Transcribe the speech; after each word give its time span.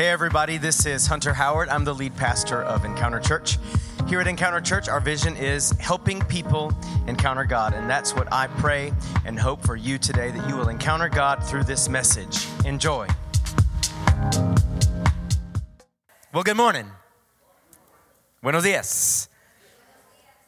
Hey, 0.00 0.08
everybody, 0.08 0.56
this 0.56 0.86
is 0.86 1.06
Hunter 1.06 1.34
Howard. 1.34 1.68
I'm 1.68 1.84
the 1.84 1.92
lead 1.92 2.16
pastor 2.16 2.62
of 2.62 2.86
Encounter 2.86 3.20
Church. 3.20 3.58
Here 4.08 4.18
at 4.18 4.26
Encounter 4.26 4.62
Church, 4.62 4.88
our 4.88 4.98
vision 4.98 5.36
is 5.36 5.72
helping 5.72 6.22
people 6.22 6.72
encounter 7.06 7.44
God. 7.44 7.74
And 7.74 7.90
that's 7.90 8.14
what 8.14 8.26
I 8.32 8.46
pray 8.46 8.94
and 9.26 9.38
hope 9.38 9.60
for 9.60 9.76
you 9.76 9.98
today 9.98 10.30
that 10.30 10.48
you 10.48 10.56
will 10.56 10.70
encounter 10.70 11.10
God 11.10 11.44
through 11.44 11.64
this 11.64 11.90
message. 11.90 12.46
Enjoy. 12.64 13.06
Well, 16.32 16.44
good 16.44 16.56
morning. 16.56 16.86
Buenos 18.40 18.62
dias. 18.62 19.28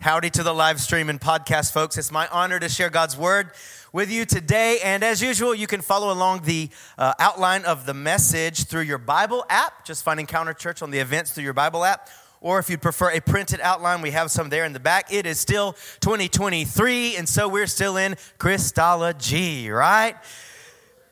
Howdy 0.02 0.30
to 0.30 0.42
the 0.42 0.52
live 0.52 0.80
stream 0.80 1.08
and 1.08 1.20
podcast 1.20 1.72
folks. 1.72 1.96
It's 1.96 2.10
my 2.10 2.26
honor 2.32 2.58
to 2.58 2.68
share 2.68 2.90
God's 2.90 3.16
word 3.16 3.52
with 3.92 4.10
you 4.10 4.24
today. 4.24 4.80
And 4.82 5.04
as 5.04 5.22
usual, 5.22 5.54
you 5.54 5.68
can 5.68 5.80
follow 5.80 6.12
along 6.12 6.40
the 6.42 6.70
uh, 6.98 7.14
outline 7.20 7.64
of 7.64 7.86
the 7.86 7.94
message 7.94 8.64
through 8.64 8.80
your 8.80 8.98
Bible 8.98 9.46
app. 9.48 9.84
Just 9.84 10.02
find 10.02 10.18
Encounter 10.18 10.54
Church 10.54 10.82
on 10.82 10.90
the 10.90 10.98
events 10.98 11.30
through 11.30 11.44
your 11.44 11.52
Bible 11.52 11.84
app. 11.84 12.10
Or 12.40 12.58
if 12.58 12.68
you'd 12.68 12.82
prefer 12.82 13.12
a 13.12 13.20
printed 13.20 13.60
outline, 13.60 14.02
we 14.02 14.10
have 14.10 14.32
some 14.32 14.48
there 14.48 14.64
in 14.64 14.72
the 14.72 14.80
back. 14.80 15.12
It 15.12 15.24
is 15.24 15.38
still 15.38 15.74
2023, 16.00 17.14
and 17.14 17.28
so 17.28 17.48
we're 17.48 17.68
still 17.68 17.96
in 17.96 18.16
Christology, 18.38 19.70
right? 19.70 20.16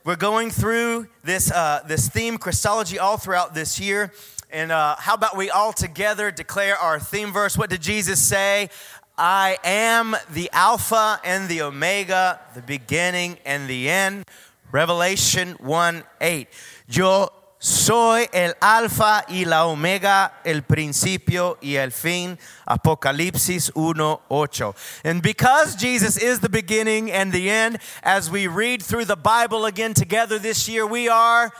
We're 0.02 0.16
going 0.16 0.50
through 0.50 1.06
this, 1.22 1.52
uh, 1.52 1.84
this 1.86 2.08
theme, 2.08 2.38
Christology, 2.38 2.98
all 2.98 3.18
throughout 3.18 3.54
this 3.54 3.78
year. 3.78 4.12
And 4.52 4.72
uh, 4.72 4.96
how 4.98 5.14
about 5.14 5.36
we 5.36 5.48
all 5.50 5.72
together 5.72 6.30
declare 6.30 6.76
our 6.76 6.98
theme 6.98 7.32
verse? 7.32 7.56
What 7.56 7.70
did 7.70 7.82
Jesus 7.82 8.20
say? 8.20 8.68
I 9.16 9.58
am 9.62 10.16
the 10.32 10.50
Alpha 10.52 11.20
and 11.24 11.48
the 11.48 11.62
Omega, 11.62 12.40
the 12.54 12.62
beginning 12.62 13.38
and 13.44 13.68
the 13.68 13.88
end. 13.88 14.24
Revelation 14.72 15.56
1 15.60 16.02
8. 16.20 16.48
Yo 16.88 17.28
soy 17.60 18.26
el 18.32 18.54
Alfa 18.62 19.24
y 19.28 19.44
la 19.44 19.66
Omega, 19.66 20.32
el 20.44 20.62
principio 20.62 21.58
y 21.62 21.76
el 21.76 21.90
fin. 21.90 22.38
Apocalipsis 22.66 23.70
1 23.74 24.20
8. 24.28 24.74
And 25.04 25.22
because 25.22 25.76
Jesus 25.76 26.16
is 26.16 26.40
the 26.40 26.48
beginning 26.48 27.12
and 27.12 27.32
the 27.32 27.50
end, 27.50 27.78
as 28.02 28.30
we 28.30 28.46
read 28.46 28.82
through 28.82 29.04
the 29.04 29.16
Bible 29.16 29.66
again 29.66 29.94
together 29.94 30.38
this 30.38 30.68
year, 30.68 30.86
we 30.86 31.08
are 31.08 31.52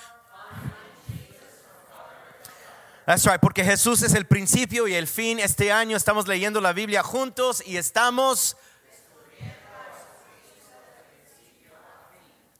That's 3.10 3.26
right, 3.26 3.40
porque 3.40 3.64
Jesús 3.64 4.04
es 4.04 4.14
el 4.14 4.26
principio 4.26 4.86
y 4.86 4.94
el 4.94 5.08
fin. 5.08 5.40
Este 5.40 5.72
año 5.72 5.96
estamos 5.96 6.28
leyendo 6.28 6.60
la 6.60 6.72
Biblia 6.72 7.02
juntos 7.02 7.60
y 7.66 7.76
estamos 7.76 8.54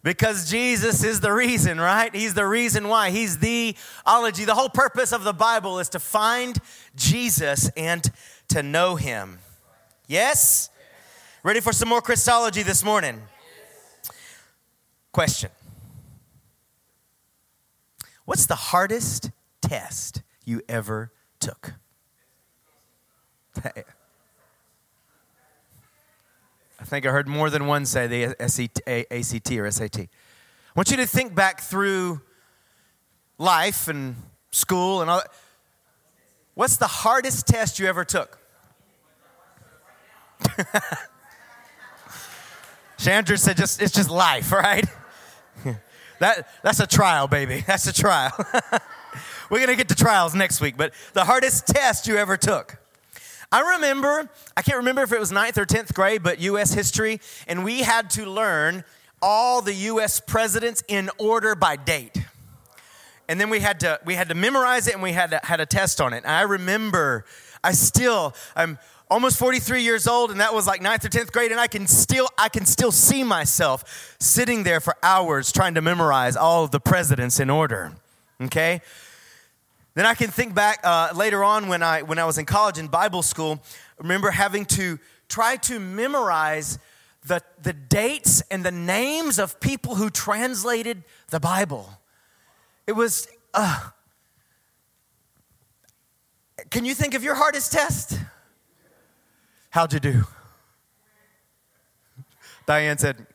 Because 0.03 0.51
Jesus 0.51 1.05
is 1.05 1.21
the 1.21 1.33
reason, 1.33 1.81
right? 1.81 2.12
He's 2.12 2.34
the 2.34 2.48
reason 2.48 2.89
why. 2.89 3.11
He's 3.11 3.39
the 3.39 3.77
ology. 4.05 4.45
The 4.45 4.56
whole 4.56 4.71
purpose 4.71 5.12
of 5.12 5.23
the 5.23 5.33
Bible 5.33 5.78
is 5.78 5.89
to 5.91 6.01
find 6.01 6.59
Jesus 6.97 7.71
and 7.77 8.11
to 8.48 8.65
know 8.65 8.97
him. 8.97 9.39
Yes? 10.09 10.69
Ready 11.45 11.61
for 11.61 11.73
some 11.73 11.89
more 11.89 12.03
Christology 12.03 12.65
this 12.65 12.83
morning? 12.83 13.23
Question 15.12 15.51
What's 18.25 18.47
the 18.47 18.56
hardest 18.56 19.31
test 19.62 20.23
you 20.45 20.63
ever 20.69 21.13
took. 21.39 21.75
I 26.81 26.85
think 26.85 27.05
I 27.07 27.11
heard 27.11 27.29
more 27.29 27.51
than 27.51 27.67
one 27.67 27.85
say 27.85 28.07
the 28.07 28.25
ACT 28.41 29.53
or 29.53 29.71
SAT. 29.71 30.01
I 30.01 30.09
want 30.75 30.91
you 30.91 30.97
to 30.97 31.07
think 31.07 31.35
back 31.35 31.61
through 31.61 32.21
life 33.39 33.89
and 33.89 34.17
school 34.51 35.03
and 35.03 35.11
all 35.11 35.19
that. 35.19 35.29
What's 36.55 36.79
the 36.79 36.87
hardest 36.87 37.47
test 37.47 37.79
you 37.79 37.87
ever 37.87 38.05
took? 38.05 38.39
Chandra 42.99 43.39
said 43.39 43.56
just 43.56 43.81
it's 43.81 43.93
just 43.93 44.11
life, 44.11 44.53
right? 44.56 44.87
that 46.19 46.49
that's 46.62 46.81
a 46.81 46.87
trial, 46.87 47.29
baby. 47.29 47.65
That's 47.67 47.87
a 47.87 47.93
trial. 47.93 48.33
We're 49.50 49.59
going 49.59 49.71
to 49.71 49.77
get 49.77 49.88
to 49.88 49.97
trials 49.97 50.33
next 50.33 50.61
week, 50.61 50.77
but 50.77 50.94
the 51.12 51.25
hardest 51.25 51.66
test 51.66 52.06
you 52.06 52.16
ever 52.16 52.37
took. 52.37 52.78
I 53.50 53.75
remember, 53.75 54.31
I 54.56 54.62
can't 54.62 54.78
remember 54.78 55.03
if 55.03 55.12
it 55.12 55.19
was 55.19 55.33
ninth 55.33 55.59
or 55.59 55.66
10th 55.66 55.93
grade, 55.93 56.22
but 56.22 56.41
US 56.41 56.72
history, 56.72 57.21
and 57.49 57.65
we 57.65 57.81
had 57.81 58.11
to 58.11 58.27
learn 58.27 58.84
all 59.21 59.61
the 59.61 59.75
US 59.75 60.21
presidents 60.21 60.84
in 60.87 61.11
order 61.19 61.56
by 61.56 61.75
date. 61.75 62.16
And 63.28 63.41
then 63.41 63.50
we 63.50 63.59
had 63.59 63.81
to, 63.81 63.99
we 64.05 64.15
had 64.15 64.28
to 64.28 64.37
memorize 64.37 64.87
it 64.87 64.94
and 64.94 65.03
we 65.03 65.12
had, 65.12 65.31
to, 65.33 65.41
had 65.43 65.61
a 65.61 65.67
test 65.67 66.00
on 66.00 66.12
it. 66.12 66.19
And 66.19 66.32
I 66.32 66.43
remember, 66.43 67.25
I 67.62 67.72
still, 67.72 68.34
I'm 68.55 68.78
almost 69.11 69.37
43 69.37 69.82
years 69.82 70.06
old 70.06 70.31
and 70.31 70.38
that 70.38 70.55
was 70.55 70.69
like 70.69 70.81
ninth 70.81 71.05
or 71.05 71.09
10th 71.09 71.32
grade 71.32 71.50
and 71.50 71.61
I 71.61 71.67
can 71.67 71.88
still, 71.88 72.28
I 72.38 72.49
can 72.49 72.65
still 72.65 72.93
see 72.93 73.25
myself 73.25 74.17
sitting 74.21 74.62
there 74.62 74.78
for 74.78 74.97
hours 75.03 75.50
trying 75.50 75.75
to 75.75 75.82
memorize 75.82 76.37
all 76.37 76.62
of 76.62 76.71
the 76.71 76.81
presidents 76.81 77.41
in 77.41 77.50
order. 77.50 77.93
Okay? 78.41 78.81
Then 79.95 80.06
I 80.06 80.15
can 80.15 80.31
think 80.31 80.55
back 80.55 80.81
uh, 80.84 81.12
later 81.15 81.43
on 81.43 81.69
when 81.69 81.83
I, 81.83 82.03
when 82.03 82.19
I 82.19 82.25
was 82.25 82.39
in 82.39 82.47
college 82.47 82.78
in 82.78 82.87
Bible 82.87 83.23
school, 83.23 83.61
remember 83.99 84.31
having 84.31 84.65
to 84.67 84.99
try 85.28 85.56
to 85.56 85.81
memorize 85.81 86.78
the, 87.27 87.43
the 87.62 87.73
dates 87.73 88.43
and 88.50 88.65
the 88.65 88.71
names 88.71 89.39
of 89.39 89.61
people 89.61 89.97
who 89.97 90.09
translated 90.11 91.03
the 91.29 91.41
Bible. 91.41 91.99
It 92.87 92.93
was, 92.93 93.29
uh, 93.53 93.91
can 96.71 96.84
you 96.84 96.95
think 96.95 97.15
of 97.15 97.25
your 97.25 97.34
hardest 97.34 97.73
test? 97.73 98.19
How'd 99.71 99.93
you 99.93 100.00
do? 100.00 100.25
Diane 102.67 102.99
said, 102.99 103.27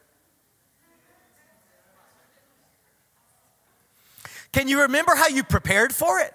Can 4.56 4.70
you 4.70 4.84
remember 4.84 5.14
how 5.16 5.28
you 5.28 5.44
prepared 5.44 5.94
for 5.94 6.22
it? 6.22 6.34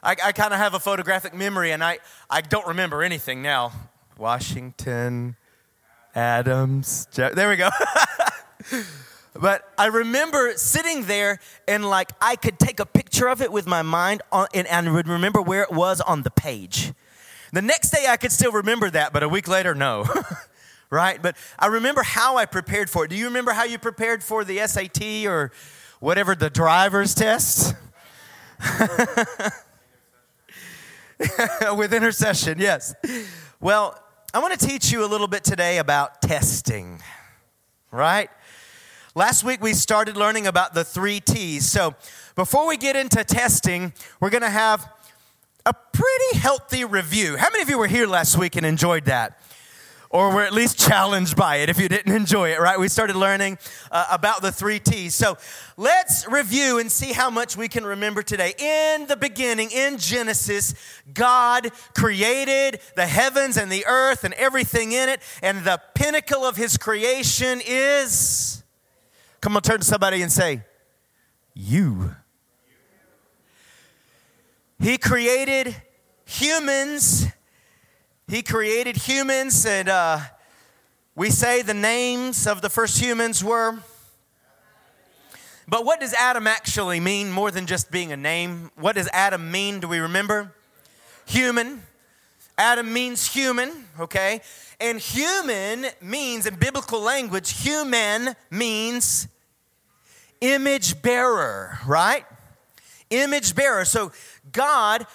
I, 0.00 0.14
I 0.26 0.30
kind 0.30 0.54
of 0.54 0.60
have 0.60 0.74
a 0.74 0.78
photographic 0.78 1.34
memory 1.34 1.72
and 1.72 1.82
I, 1.82 1.98
I 2.30 2.42
don't 2.42 2.68
remember 2.68 3.02
anything 3.02 3.42
now. 3.42 3.72
Washington, 4.16 5.34
Adams, 6.14 7.08
there 7.16 7.48
we 7.48 7.56
go. 7.56 7.68
but 9.34 9.68
I 9.76 9.86
remember 9.86 10.52
sitting 10.54 11.02
there 11.06 11.40
and 11.66 11.84
like 11.90 12.12
I 12.20 12.36
could 12.36 12.60
take 12.60 12.78
a 12.78 12.86
picture 12.86 13.26
of 13.26 13.42
it 13.42 13.50
with 13.50 13.66
my 13.66 13.82
mind 13.82 14.22
on, 14.30 14.46
and, 14.54 14.68
and 14.68 14.94
would 14.94 15.08
remember 15.08 15.42
where 15.42 15.64
it 15.64 15.72
was 15.72 16.00
on 16.00 16.22
the 16.22 16.30
page. 16.30 16.92
The 17.52 17.62
next 17.62 17.90
day 17.90 18.06
I 18.08 18.16
could 18.16 18.30
still 18.30 18.52
remember 18.52 18.88
that, 18.88 19.12
but 19.12 19.24
a 19.24 19.28
week 19.28 19.48
later, 19.48 19.74
no. 19.74 20.06
right? 20.90 21.20
But 21.20 21.36
I 21.58 21.66
remember 21.66 22.02
how 22.02 22.36
I 22.36 22.46
prepared 22.46 22.90
for 22.90 23.04
it. 23.04 23.08
Do 23.08 23.16
you 23.16 23.26
remember 23.26 23.52
how 23.52 23.64
you 23.64 23.78
prepared 23.78 24.22
for 24.22 24.44
the 24.44 24.66
SAT 24.66 25.26
or 25.26 25.52
whatever 26.00 26.34
the 26.34 26.50
driver's 26.50 27.14
test? 27.14 27.74
With 31.76 31.92
intercession, 31.92 32.58
yes. 32.58 32.94
Well, 33.60 34.00
I 34.32 34.38
want 34.40 34.58
to 34.58 34.66
teach 34.66 34.92
you 34.92 35.04
a 35.04 35.08
little 35.08 35.26
bit 35.26 35.44
today 35.44 35.78
about 35.78 36.22
testing, 36.22 37.02
right? 37.90 38.30
Last 39.14 39.42
week 39.42 39.60
we 39.60 39.72
started 39.72 40.16
learning 40.16 40.46
about 40.46 40.74
the 40.74 40.84
three 40.84 41.18
T's. 41.18 41.68
So 41.68 41.94
before 42.36 42.68
we 42.68 42.76
get 42.76 42.94
into 42.94 43.24
testing, 43.24 43.92
we're 44.20 44.30
going 44.30 44.42
to 44.42 44.50
have 44.50 44.88
a 45.66 45.74
pretty 45.74 46.38
healthy 46.38 46.84
review. 46.84 47.36
How 47.36 47.48
many 47.50 47.62
of 47.62 47.68
you 47.68 47.78
were 47.78 47.88
here 47.88 48.06
last 48.06 48.38
week 48.38 48.54
and 48.54 48.64
enjoyed 48.64 49.06
that? 49.06 49.40
Or 50.10 50.32
were 50.32 50.42
at 50.42 50.52
least 50.52 50.78
challenged 50.78 51.36
by 51.36 51.56
it 51.56 51.68
if 51.68 51.78
you 51.78 51.88
didn't 51.88 52.14
enjoy 52.14 52.50
it, 52.50 52.60
right? 52.60 52.78
We 52.78 52.88
started 52.88 53.16
learning 53.16 53.58
uh, 53.90 54.06
about 54.10 54.42
the 54.42 54.50
three 54.50 54.78
T's. 54.78 55.14
So 55.14 55.36
let's 55.76 56.26
review 56.26 56.78
and 56.78 56.90
see 56.90 57.12
how 57.12 57.30
much 57.30 57.56
we 57.56 57.68
can 57.68 57.84
remember 57.84 58.22
today. 58.22 58.54
In 58.58 59.06
the 59.06 59.16
beginning, 59.16 59.70
in 59.70 59.98
Genesis, 59.98 60.74
God 61.12 61.70
created 61.94 62.80
the 62.96 63.06
heavens 63.06 63.56
and 63.56 63.70
the 63.70 63.84
earth 63.86 64.24
and 64.24 64.34
everything 64.34 64.92
in 64.92 65.08
it, 65.08 65.20
and 65.42 65.64
the 65.64 65.80
pinnacle 65.94 66.44
of 66.44 66.56
his 66.56 66.76
creation 66.78 67.60
is. 67.66 68.62
Come 69.40 69.56
on, 69.56 69.62
turn 69.62 69.78
to 69.78 69.84
somebody 69.84 70.22
and 70.22 70.32
say, 70.32 70.62
You. 71.54 72.16
He 74.80 74.96
created 74.96 75.76
humans 76.24 77.26
he 78.28 78.42
created 78.42 78.96
humans, 78.96 79.64
and 79.64 79.88
uh, 79.88 80.20
we 81.14 81.30
say 81.30 81.62
the 81.62 81.72
names 81.72 82.46
of 82.46 82.60
the 82.60 82.68
first 82.68 83.00
humans 83.00 83.42
were. 83.42 83.78
But 85.66 85.86
what 85.86 86.00
does 86.00 86.12
Adam 86.12 86.46
actually 86.46 87.00
mean 87.00 87.30
more 87.30 87.50
than 87.50 87.66
just 87.66 87.90
being 87.90 88.12
a 88.12 88.16
name? 88.16 88.70
What 88.76 88.96
does 88.96 89.08
Adam 89.14 89.50
mean? 89.50 89.80
Do 89.80 89.88
we 89.88 89.98
remember? 89.98 90.54
Human. 91.26 91.82
Adam 92.58 92.92
means 92.92 93.32
human, 93.32 93.86
okay? 93.98 94.42
And 94.78 94.98
human 94.98 95.86
means, 96.02 96.44
in 96.44 96.56
biblical 96.56 97.00
language, 97.00 97.62
human 97.62 98.34
means 98.50 99.26
image 100.42 101.00
bearer, 101.00 101.78
right? 101.86 102.26
Image 103.08 103.54
bearer. 103.54 103.86
So 103.86 104.12
God 104.52 105.06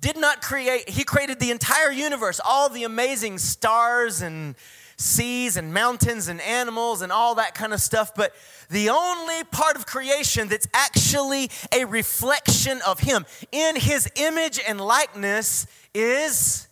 did 0.00 0.16
not 0.16 0.42
create, 0.42 0.88
He 0.88 1.04
created 1.04 1.40
the 1.40 1.50
entire 1.50 1.90
universe, 1.90 2.40
all 2.44 2.68
the 2.68 2.84
amazing 2.84 3.38
stars 3.38 4.22
and 4.22 4.54
seas 4.96 5.56
and 5.56 5.72
mountains 5.72 6.28
and 6.28 6.40
animals 6.40 7.02
and 7.02 7.12
all 7.12 7.36
that 7.36 7.54
kind 7.54 7.72
of 7.72 7.80
stuff. 7.80 8.14
But 8.14 8.32
the 8.68 8.90
only 8.90 9.44
part 9.44 9.76
of 9.76 9.86
creation 9.86 10.48
that's 10.48 10.66
actually 10.74 11.50
a 11.72 11.84
reflection 11.84 12.80
of 12.86 13.00
Him 13.00 13.24
in 13.52 13.76
His 13.76 14.10
image 14.16 14.60
and 14.66 14.80
likeness 14.80 15.66
is 15.94 16.68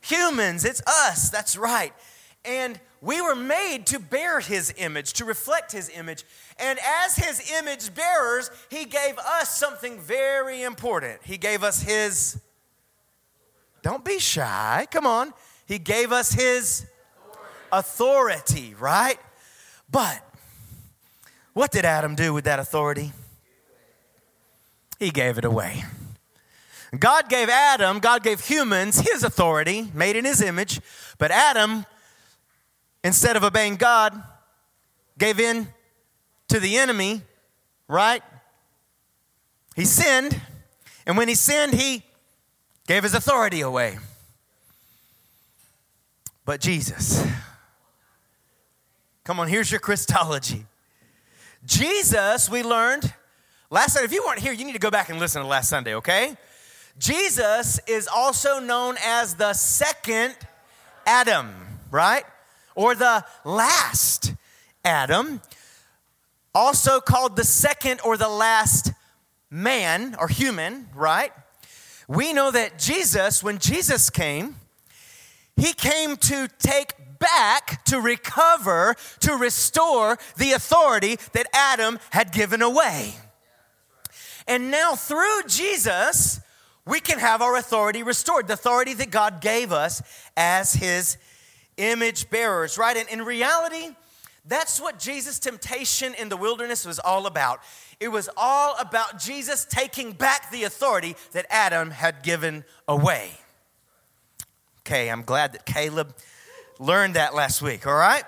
humans. 0.00 0.64
It's 0.64 0.82
us. 0.86 1.30
That's 1.30 1.56
right. 1.56 1.92
And 2.44 2.80
we 3.00 3.20
were 3.20 3.36
made 3.36 3.86
to 3.86 3.98
bear 3.98 4.40
His 4.40 4.72
image, 4.76 5.12
to 5.14 5.24
reflect 5.24 5.72
His 5.72 5.90
image. 5.90 6.24
And 6.58 6.78
as 7.04 7.16
His 7.16 7.50
image 7.58 7.94
bearers, 7.94 8.50
He 8.70 8.84
gave 8.84 9.18
us 9.18 9.58
something 9.58 9.98
very 10.00 10.62
important. 10.62 11.20
He 11.24 11.38
gave 11.38 11.62
us 11.62 11.82
His, 11.82 12.40
don't 13.82 14.04
be 14.04 14.18
shy, 14.18 14.86
come 14.90 15.06
on. 15.06 15.32
He 15.66 15.78
gave 15.78 16.12
us 16.12 16.32
His 16.32 16.86
authority, 17.70 18.74
right? 18.78 19.18
But 19.90 20.22
what 21.52 21.70
did 21.70 21.84
Adam 21.84 22.14
do 22.14 22.32
with 22.32 22.44
that 22.44 22.58
authority? 22.58 23.12
He 24.98 25.10
gave 25.10 25.38
it 25.38 25.44
away. 25.44 25.84
God 26.98 27.28
gave 27.28 27.48
Adam, 27.48 27.98
God 28.00 28.22
gave 28.22 28.40
humans 28.40 29.00
his 29.00 29.24
authority, 29.24 29.90
made 29.94 30.14
in 30.14 30.26
his 30.26 30.42
image, 30.42 30.80
but 31.16 31.30
Adam, 31.30 31.86
instead 33.02 33.34
of 33.34 33.42
obeying 33.42 33.76
God, 33.76 34.22
gave 35.18 35.40
in 35.40 35.68
to 36.52 36.60
the 36.60 36.76
enemy, 36.76 37.22
right? 37.88 38.22
He 39.74 39.86
sinned, 39.86 40.38
and 41.06 41.16
when 41.16 41.26
he 41.26 41.34
sinned, 41.34 41.72
he 41.72 42.02
gave 42.86 43.04
his 43.04 43.14
authority 43.14 43.62
away. 43.62 43.98
But 46.44 46.60
Jesus, 46.60 47.26
come 49.24 49.40
on, 49.40 49.48
here's 49.48 49.70
your 49.70 49.80
Christology. 49.80 50.66
Jesus, 51.64 52.50
we 52.50 52.62
learned 52.62 53.14
last 53.70 53.94
Sunday. 53.94 54.04
If 54.04 54.12
you 54.12 54.22
weren't 54.26 54.40
here, 54.40 54.52
you 54.52 54.66
need 54.66 54.74
to 54.74 54.78
go 54.78 54.90
back 54.90 55.08
and 55.08 55.18
listen 55.18 55.40
to 55.40 55.48
last 55.48 55.70
Sunday, 55.70 55.94
okay? 55.94 56.36
Jesus 56.98 57.80
is 57.86 58.08
also 58.14 58.58
known 58.58 58.96
as 59.02 59.36
the 59.36 59.54
second 59.54 60.36
Adam, 61.06 61.50
right? 61.90 62.24
Or 62.74 62.94
the 62.94 63.24
last 63.42 64.34
Adam, 64.84 65.40
also 66.54 67.00
called 67.00 67.36
the 67.36 67.44
second 67.44 68.00
or 68.04 68.16
the 68.16 68.28
last 68.28 68.92
man 69.50 70.16
or 70.18 70.28
human, 70.28 70.88
right? 70.94 71.32
We 72.08 72.32
know 72.32 72.50
that 72.50 72.78
Jesus, 72.78 73.42
when 73.42 73.58
Jesus 73.58 74.10
came, 74.10 74.56
he 75.56 75.72
came 75.72 76.16
to 76.16 76.48
take 76.58 76.94
back, 77.18 77.84
to 77.84 78.00
recover, 78.00 78.96
to 79.20 79.34
restore 79.34 80.18
the 80.36 80.52
authority 80.52 81.16
that 81.32 81.46
Adam 81.52 81.98
had 82.10 82.32
given 82.32 82.62
away. 82.62 83.14
And 84.46 84.70
now 84.70 84.94
through 84.94 85.42
Jesus, 85.46 86.40
we 86.84 86.98
can 86.98 87.18
have 87.18 87.42
our 87.42 87.56
authority 87.56 88.02
restored, 88.02 88.48
the 88.48 88.54
authority 88.54 88.94
that 88.94 89.10
God 89.10 89.40
gave 89.40 89.72
us 89.72 90.02
as 90.36 90.72
his 90.72 91.16
image 91.76 92.28
bearers, 92.28 92.76
right? 92.76 92.96
And 92.96 93.08
in 93.08 93.22
reality, 93.22 93.94
that's 94.44 94.80
what 94.80 94.98
Jesus' 94.98 95.38
temptation 95.38 96.14
in 96.14 96.28
the 96.28 96.36
wilderness 96.36 96.84
was 96.84 96.98
all 96.98 97.26
about. 97.26 97.60
It 98.00 98.08
was 98.08 98.28
all 98.36 98.74
about 98.80 99.20
Jesus 99.20 99.64
taking 99.64 100.12
back 100.12 100.50
the 100.50 100.64
authority 100.64 101.14
that 101.32 101.46
Adam 101.48 101.90
had 101.90 102.22
given 102.22 102.64
away. 102.88 103.30
Okay, 104.80 105.08
I'm 105.08 105.22
glad 105.22 105.52
that 105.52 105.64
Caleb 105.64 106.16
learned 106.80 107.14
that 107.14 107.34
last 107.34 107.62
week, 107.62 107.86
all 107.86 107.94
right? 107.94 108.24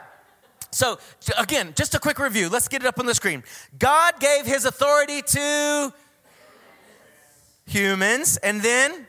So, 0.71 0.99
again, 1.39 1.73
just 1.77 1.95
a 1.95 1.99
quick 1.99 2.19
review. 2.19 2.49
Let's 2.49 2.69
get 2.69 2.83
it 2.83 2.87
up 2.87 2.99
on 3.01 3.07
the 3.07 3.15
screen. 3.15 3.43
God 3.79 4.21
gave 4.21 4.47
his 4.47 4.65
authority 4.65 5.23
to 5.23 5.93
humans, 7.67 8.37
and 8.37 8.61
then 8.61 9.07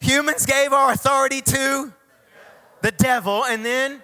humans 0.00 0.46
gave 0.46 0.72
our 0.72 0.92
authority 0.92 1.42
to 1.42 1.92
the 2.80 2.90
devil, 2.92 3.44
and 3.44 3.64
then 3.64 4.02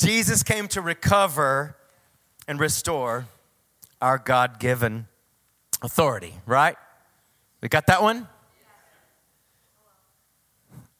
Jesus 0.00 0.42
came 0.42 0.66
to 0.68 0.80
recover 0.80 1.76
and 2.48 2.58
restore 2.58 3.26
our 4.00 4.16
God 4.16 4.58
given 4.58 5.06
authority, 5.82 6.32
right? 6.46 6.74
We 7.60 7.68
got 7.68 7.86
that 7.88 8.02
one? 8.02 8.26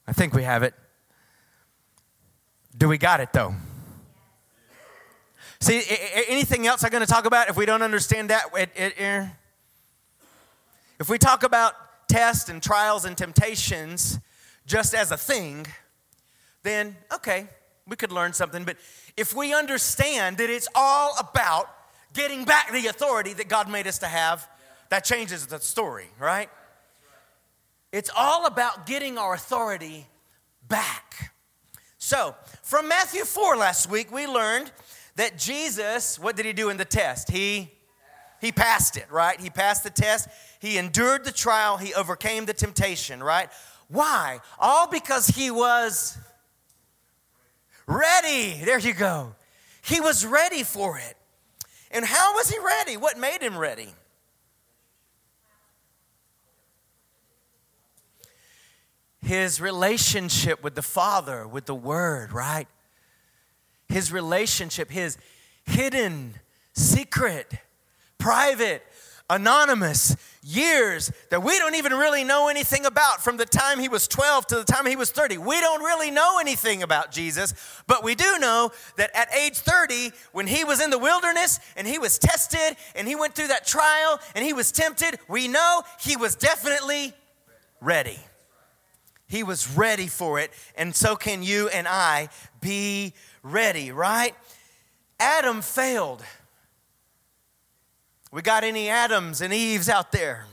I 0.06 0.12
think 0.12 0.34
we 0.34 0.42
have 0.42 0.62
it. 0.62 0.74
Do 2.76 2.88
we 2.88 2.98
got 2.98 3.20
it 3.20 3.32
though? 3.32 3.54
See, 5.60 5.82
anything 6.28 6.66
else 6.66 6.84
I'm 6.84 6.90
going 6.90 7.04
to 7.04 7.10
talk 7.10 7.24
about, 7.24 7.48
if 7.48 7.56
we 7.56 7.64
don't 7.64 7.82
understand 7.82 8.28
that, 8.28 8.44
it, 8.54 8.68
it, 8.76 8.94
eh. 8.98 9.28
if 10.98 11.08
we 11.08 11.16
talk 11.16 11.42
about 11.42 11.72
tests 12.06 12.50
and 12.50 12.62
trials 12.62 13.06
and 13.06 13.16
temptations 13.16 14.20
just 14.66 14.94
as 14.94 15.10
a 15.10 15.16
thing, 15.16 15.66
then 16.62 16.96
okay, 17.14 17.48
we 17.86 17.96
could 17.96 18.12
learn 18.12 18.32
something. 18.32 18.64
But 18.64 18.76
if 19.16 19.34
we 19.34 19.54
understand 19.54 20.38
that 20.38 20.50
it's 20.50 20.68
all 20.74 21.14
about 21.18 21.68
getting 22.12 22.44
back 22.44 22.72
the 22.72 22.86
authority 22.86 23.32
that 23.34 23.48
God 23.48 23.70
made 23.70 23.86
us 23.86 23.98
to 23.98 24.06
have, 24.06 24.48
that 24.88 25.04
changes 25.04 25.46
the 25.46 25.58
story, 25.60 26.08
right? 26.18 26.50
It's 27.92 28.10
all 28.16 28.46
about 28.46 28.86
getting 28.86 29.18
our 29.18 29.34
authority 29.34 30.06
back. 30.68 31.32
So, 31.98 32.34
from 32.62 32.88
Matthew 32.88 33.24
4 33.24 33.56
last 33.56 33.90
week, 33.90 34.12
we 34.12 34.26
learned 34.26 34.70
that 35.16 35.36
Jesus, 35.36 36.18
what 36.18 36.36
did 36.36 36.46
he 36.46 36.52
do 36.52 36.70
in 36.70 36.76
the 36.76 36.84
test? 36.84 37.30
He 37.30 37.70
he 38.40 38.52
passed 38.52 38.96
it, 38.96 39.06
right? 39.10 39.38
He 39.38 39.50
passed 39.50 39.84
the 39.84 39.90
test. 39.90 40.28
He 40.60 40.78
endured 40.78 41.24
the 41.24 41.32
trial. 41.32 41.76
He 41.76 41.92
overcame 41.92 42.46
the 42.46 42.54
temptation, 42.54 43.22
right? 43.22 43.50
Why? 43.88 44.40
All 44.58 44.88
because 44.88 45.26
he 45.26 45.50
was 45.50 46.16
ready. 47.90 48.62
There 48.64 48.78
you 48.78 48.94
go. 48.94 49.34
He 49.82 50.00
was 50.00 50.24
ready 50.24 50.62
for 50.62 50.98
it. 50.98 51.16
And 51.90 52.04
how 52.04 52.34
was 52.34 52.48
he 52.50 52.58
ready? 52.58 52.96
What 52.96 53.18
made 53.18 53.42
him 53.42 53.58
ready? 53.58 53.88
his 59.30 59.60
relationship 59.60 60.60
with 60.62 60.74
the 60.74 60.82
Father, 60.82 61.46
with 61.46 61.66
the 61.66 61.74
Word, 61.74 62.32
right? 62.32 62.66
His 63.88 64.10
relationship, 64.10 64.90
his 64.90 65.18
hidden, 65.64 66.34
secret, 66.72 67.52
private, 68.18 68.82
anonymous 69.30 70.16
years 70.42 71.12
that 71.30 71.42
we 71.42 71.56
don't 71.58 71.76
even 71.76 71.92
really 71.92 72.24
know 72.24 72.48
anything 72.48 72.84
about 72.84 73.22
from 73.22 73.36
the 73.36 73.46
time 73.46 73.78
he 73.78 73.88
was 73.88 74.08
12 74.08 74.48
to 74.48 74.56
the 74.56 74.64
time 74.64 74.84
he 74.84 74.96
was 74.96 75.10
30. 75.10 75.38
We 75.38 75.60
don't 75.60 75.82
really 75.82 76.10
know 76.10 76.38
anything 76.38 76.82
about 76.82 77.12
Jesus, 77.12 77.54
but 77.86 78.02
we 78.02 78.14
do 78.14 78.38
know 78.38 78.72
that 78.96 79.10
at 79.14 79.32
age 79.34 79.56
30, 79.56 80.10
when 80.32 80.46
he 80.46 80.64
was 80.64 80.82
in 80.82 80.90
the 80.90 80.98
wilderness 80.98 81.60
and 81.76 81.86
he 81.86 81.98
was 81.98 82.18
tested 82.18 82.76
and 82.94 83.06
he 83.06 83.14
went 83.14 83.34
through 83.34 83.48
that 83.48 83.66
trial 83.66 84.18
and 84.34 84.44
he 84.44 84.52
was 84.52 84.72
tempted, 84.72 85.18
we 85.28 85.46
know 85.46 85.82
he 86.00 86.16
was 86.16 86.34
definitely 86.34 87.14
ready. 87.80 88.18
He 89.28 89.44
was 89.44 89.76
ready 89.76 90.08
for 90.08 90.40
it, 90.40 90.50
and 90.74 90.92
so 90.92 91.14
can 91.14 91.44
you 91.44 91.68
and 91.68 91.86
I 91.86 92.30
be 92.60 93.14
ready, 93.44 93.92
right? 93.92 94.34
Adam 95.20 95.62
failed. 95.62 96.24
We 98.30 98.42
got 98.42 98.62
any 98.62 98.88
Adams 98.88 99.40
and 99.40 99.52
Eves 99.52 99.88
out 99.88 100.12
there? 100.12 100.46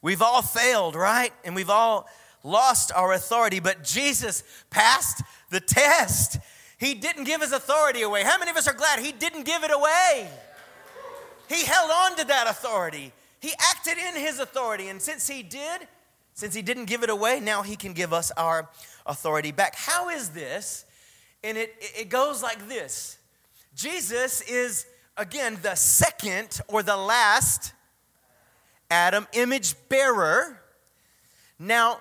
We've 0.00 0.22
all 0.22 0.42
failed, 0.42 0.94
right? 0.94 1.32
And 1.44 1.54
we've 1.54 1.70
all 1.70 2.08
lost 2.42 2.92
our 2.94 3.12
authority, 3.12 3.60
but 3.60 3.84
Jesus 3.84 4.44
passed 4.70 5.22
the 5.50 5.60
test. 5.60 6.38
He 6.78 6.94
didn't 6.94 7.24
give 7.24 7.40
his 7.40 7.52
authority 7.52 8.02
away. 8.02 8.22
How 8.22 8.38
many 8.38 8.50
of 8.50 8.56
us 8.56 8.68
are 8.68 8.74
glad 8.74 8.98
he 8.98 9.12
didn't 9.12 9.44
give 9.44 9.64
it 9.64 9.70
away? 9.70 10.28
He 11.48 11.64
held 11.64 11.90
on 11.90 12.16
to 12.18 12.24
that 12.26 12.46
authority. 12.48 13.12
He 13.40 13.52
acted 13.72 13.98
in 13.98 14.20
his 14.20 14.38
authority, 14.38 14.88
and 14.88 15.00
since 15.00 15.26
he 15.26 15.42
did, 15.42 15.86
since 16.34 16.54
he 16.54 16.62
didn't 16.62 16.86
give 16.86 17.02
it 17.02 17.10
away, 17.10 17.40
now 17.40 17.62
he 17.62 17.76
can 17.76 17.92
give 17.92 18.12
us 18.12 18.30
our 18.32 18.68
authority 19.06 19.52
back. 19.52 19.74
How 19.76 20.08
is 20.08 20.30
this? 20.30 20.84
And 21.42 21.58
it, 21.58 21.74
it 21.98 22.08
goes 22.08 22.42
like 22.42 22.68
this 22.68 23.18
Jesus 23.74 24.40
is, 24.42 24.86
again, 25.16 25.58
the 25.62 25.74
second 25.74 26.60
or 26.68 26.82
the 26.82 26.96
last 26.96 27.72
Adam, 28.90 29.26
image 29.32 29.74
bearer. 29.88 30.60
Now, 31.58 32.00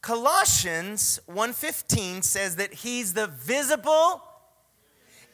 Colossians 0.00 1.18
1:15 1.26 2.22
says 2.22 2.56
that 2.56 2.72
he's 2.74 3.14
the 3.14 3.26
visible 3.26 4.22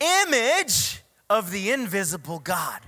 image 0.00 1.02
of 1.28 1.50
the 1.50 1.70
invisible 1.70 2.38
God. 2.38 2.80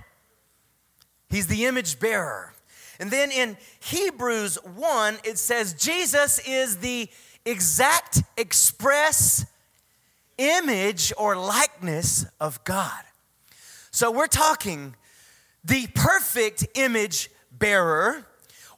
He's 1.29 1.47
the 1.47 1.65
image 1.65 1.99
bearer. 1.99 2.53
And 2.99 3.11
then 3.11 3.31
in 3.31 3.57
Hebrews 3.79 4.55
1, 4.63 5.19
it 5.23 5.37
says 5.37 5.73
Jesus 5.73 6.39
is 6.39 6.77
the 6.77 7.09
exact 7.45 8.23
express 8.37 9.45
image 10.37 11.11
or 11.17 11.35
likeness 11.35 12.25
of 12.39 12.63
God. 12.63 13.04
So 13.95 14.11
we're 14.11 14.27
talking 14.27 14.93
the 15.63 15.87
perfect 15.95 16.67
image 16.75 17.29
bearer 17.49 18.27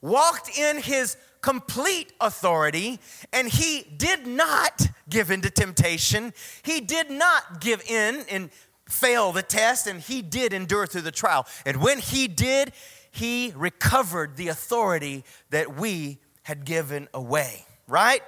walked 0.00 0.56
in 0.56 0.80
his 0.80 1.16
complete 1.40 2.12
authority 2.20 3.00
and 3.32 3.48
he 3.48 3.82
did 3.96 4.28
not 4.28 4.86
give 5.10 5.32
in 5.32 5.40
to 5.40 5.50
temptation. 5.50 6.32
He 6.62 6.80
did 6.80 7.10
not 7.10 7.60
give 7.60 7.82
in 7.90 8.26
and 8.30 8.50
fail 8.88 9.32
the 9.32 9.42
test 9.42 9.88
and 9.88 10.00
he 10.00 10.22
did 10.22 10.52
endure 10.52 10.86
through 10.86 11.00
the 11.00 11.10
trial. 11.10 11.48
And 11.66 11.82
when 11.82 11.98
he 11.98 12.28
did, 12.28 12.70
he 13.10 13.52
recovered 13.56 14.36
the 14.36 14.46
authority 14.46 15.24
that 15.50 15.76
we 15.76 16.18
had 16.44 16.64
given 16.64 17.08
away, 17.12 17.66
right? 17.88 18.22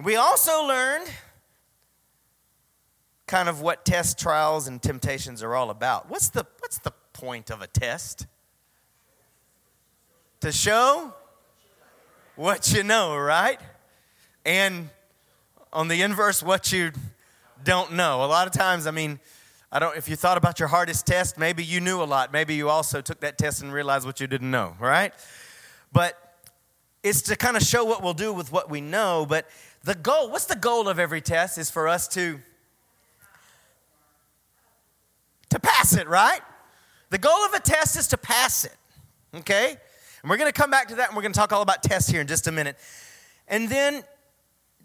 We 0.00 0.14
also 0.14 0.64
learned 0.64 1.10
kind 3.32 3.48
of 3.48 3.62
what 3.62 3.82
test 3.86 4.18
trials 4.18 4.68
and 4.68 4.82
temptations 4.82 5.42
are 5.42 5.54
all 5.54 5.70
about. 5.70 6.10
What's 6.10 6.28
the, 6.28 6.44
what's 6.58 6.76
the 6.80 6.92
point 7.14 7.48
of 7.48 7.62
a 7.62 7.66
test? 7.66 8.26
To 10.40 10.52
show 10.52 11.14
what 12.36 12.74
you 12.74 12.82
know, 12.82 13.16
right? 13.16 13.58
And 14.44 14.90
on 15.72 15.88
the 15.88 16.02
inverse, 16.02 16.42
what 16.42 16.74
you 16.74 16.92
don't 17.64 17.94
know. 17.94 18.22
A 18.22 18.26
lot 18.26 18.46
of 18.46 18.52
times, 18.52 18.86
I 18.86 18.90
mean, 18.90 19.18
I 19.72 19.78
don't, 19.78 19.96
if 19.96 20.10
you 20.10 20.16
thought 20.16 20.36
about 20.36 20.58
your 20.58 20.68
hardest 20.68 21.06
test, 21.06 21.38
maybe 21.38 21.64
you 21.64 21.80
knew 21.80 22.02
a 22.02 22.04
lot. 22.04 22.34
Maybe 22.34 22.54
you 22.54 22.68
also 22.68 23.00
took 23.00 23.20
that 23.20 23.38
test 23.38 23.62
and 23.62 23.72
realized 23.72 24.04
what 24.04 24.20
you 24.20 24.26
didn't 24.26 24.50
know, 24.50 24.76
right? 24.78 25.14
But 25.90 26.18
it's 27.02 27.22
to 27.22 27.36
kind 27.36 27.56
of 27.56 27.62
show 27.62 27.82
what 27.82 28.02
we'll 28.02 28.12
do 28.12 28.34
with 28.34 28.52
what 28.52 28.68
we 28.68 28.82
know. 28.82 29.24
But 29.26 29.48
the 29.84 29.94
goal, 29.94 30.30
what's 30.30 30.44
the 30.44 30.54
goal 30.54 30.86
of 30.86 30.98
every 30.98 31.22
test? 31.22 31.56
Is 31.56 31.70
for 31.70 31.88
us 31.88 32.06
to 32.08 32.38
to 35.52 35.60
pass 35.60 35.96
it, 35.96 36.08
right? 36.08 36.40
The 37.10 37.18
goal 37.18 37.44
of 37.44 37.54
a 37.54 37.60
test 37.60 37.96
is 37.96 38.08
to 38.08 38.18
pass 38.18 38.64
it. 38.64 38.76
Okay? 39.34 39.76
And 40.22 40.30
we're 40.30 40.36
to 40.52 40.52
come 40.60 40.70
back 40.70 40.88
to 40.88 40.96
that 40.96 41.08
and 41.08 41.16
we're 41.16 41.22
to 41.32 41.38
talk 41.38 41.52
all 41.52 41.62
about 41.62 41.82
tests 41.82 42.10
here 42.10 42.20
in 42.20 42.26
just 42.26 42.46
a 42.46 42.52
minute. 42.52 42.76
And 43.48 43.68
then 43.68 44.02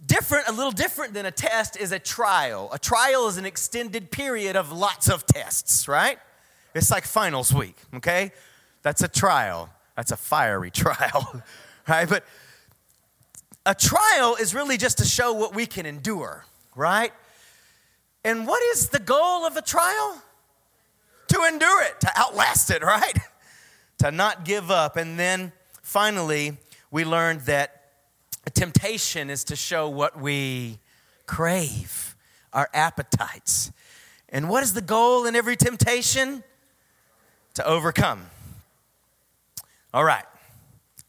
different, 0.05 0.47
a 0.47 0.51
little 0.51 0.71
different 0.71 1.13
than 1.13 1.25
a 1.25 1.31
test 1.31 1.77
is 1.77 1.91
a 1.91 2.00
trial. 2.00 2.69
A 2.71 2.79
trial 2.79 3.27
is 3.27 3.38
an 3.38 3.45
extended 3.45 4.12
period 4.12 4.55
of 4.55 4.71
lots 4.71 5.09
of 5.09 5.25
tests, 5.25 5.88
right? 5.88 6.19
It's 6.74 6.91
like 6.91 7.05
finals 7.05 7.53
week, 7.53 7.77
okay? 7.95 8.31
That's 8.83 9.01
a 9.01 9.07
trial. 9.07 9.69
That's 9.95 10.12
a 10.12 10.17
fiery 10.17 10.71
trial, 10.71 11.41
right? 11.88 12.07
But 12.07 12.24
a 13.65 13.75
trial 13.75 14.36
is 14.36 14.53
really 14.53 14.77
just 14.77 15.00
to 15.00 15.05
show 15.05 15.33
what 15.33 15.55
we 15.55 15.65
can 15.65 15.86
endure, 15.86 16.45
right? 16.75 17.12
And 18.24 18.47
what 18.47 18.62
is 18.75 18.89
the 18.89 19.00
goal 19.00 19.45
of 19.45 19.55
a 19.55 19.62
trial? 19.62 20.21
Endure 21.48 21.84
it, 21.84 22.00
to 22.01 22.12
outlast 22.16 22.72
it, 22.72 22.84
right? 22.84 23.18
to 24.00 24.12
not 24.12 24.46
give 24.46 24.72
up. 24.72 24.98
And 24.98 25.20
then 25.20 25.51
finally, 25.82 26.58
we 26.92 27.06
learned 27.06 27.42
that 27.42 27.92
temptation 28.54 29.30
is 29.30 29.44
to 29.46 29.56
show 29.56 29.89
what 29.89 30.20
we 30.20 30.80
crave, 31.25 32.16
our 32.54 32.70
appetites. 32.74 33.72
And 34.30 34.50
what 34.50 34.63
is 34.63 34.74
the 34.74 34.82
goal 34.82 35.25
in 35.25 35.36
every 35.36 35.56
temptation? 35.56 36.44
To 37.56 37.66
overcome. 37.66 38.27
All 39.94 40.04
right. 40.04 40.25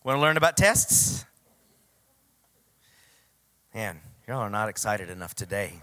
Want 0.02 0.16
to 0.16 0.20
learn 0.20 0.36
about 0.36 0.56
tests? 0.56 1.24
Man, 3.74 4.00
y'all 4.26 4.38
are 4.38 4.50
not 4.50 4.68
excited 4.68 5.10
enough 5.10 5.34
today. 5.34 5.74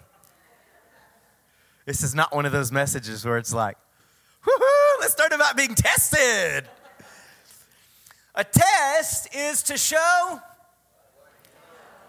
This 1.85 2.01
is 2.01 2.15
not 2.15 2.35
one 2.35 2.47
of 2.47 2.51
those 2.51 2.71
messages 2.71 3.23
where 3.23 3.37
it's 3.37 3.53
like, 3.53 3.77
let's 4.99 5.17
learn 5.17 5.33
about 5.33 5.57
being 5.57 5.75
tested. 5.75 6.67
A 8.35 8.43
test 8.43 9.33
is 9.33 9.63
to 9.63 9.77
show 9.77 10.41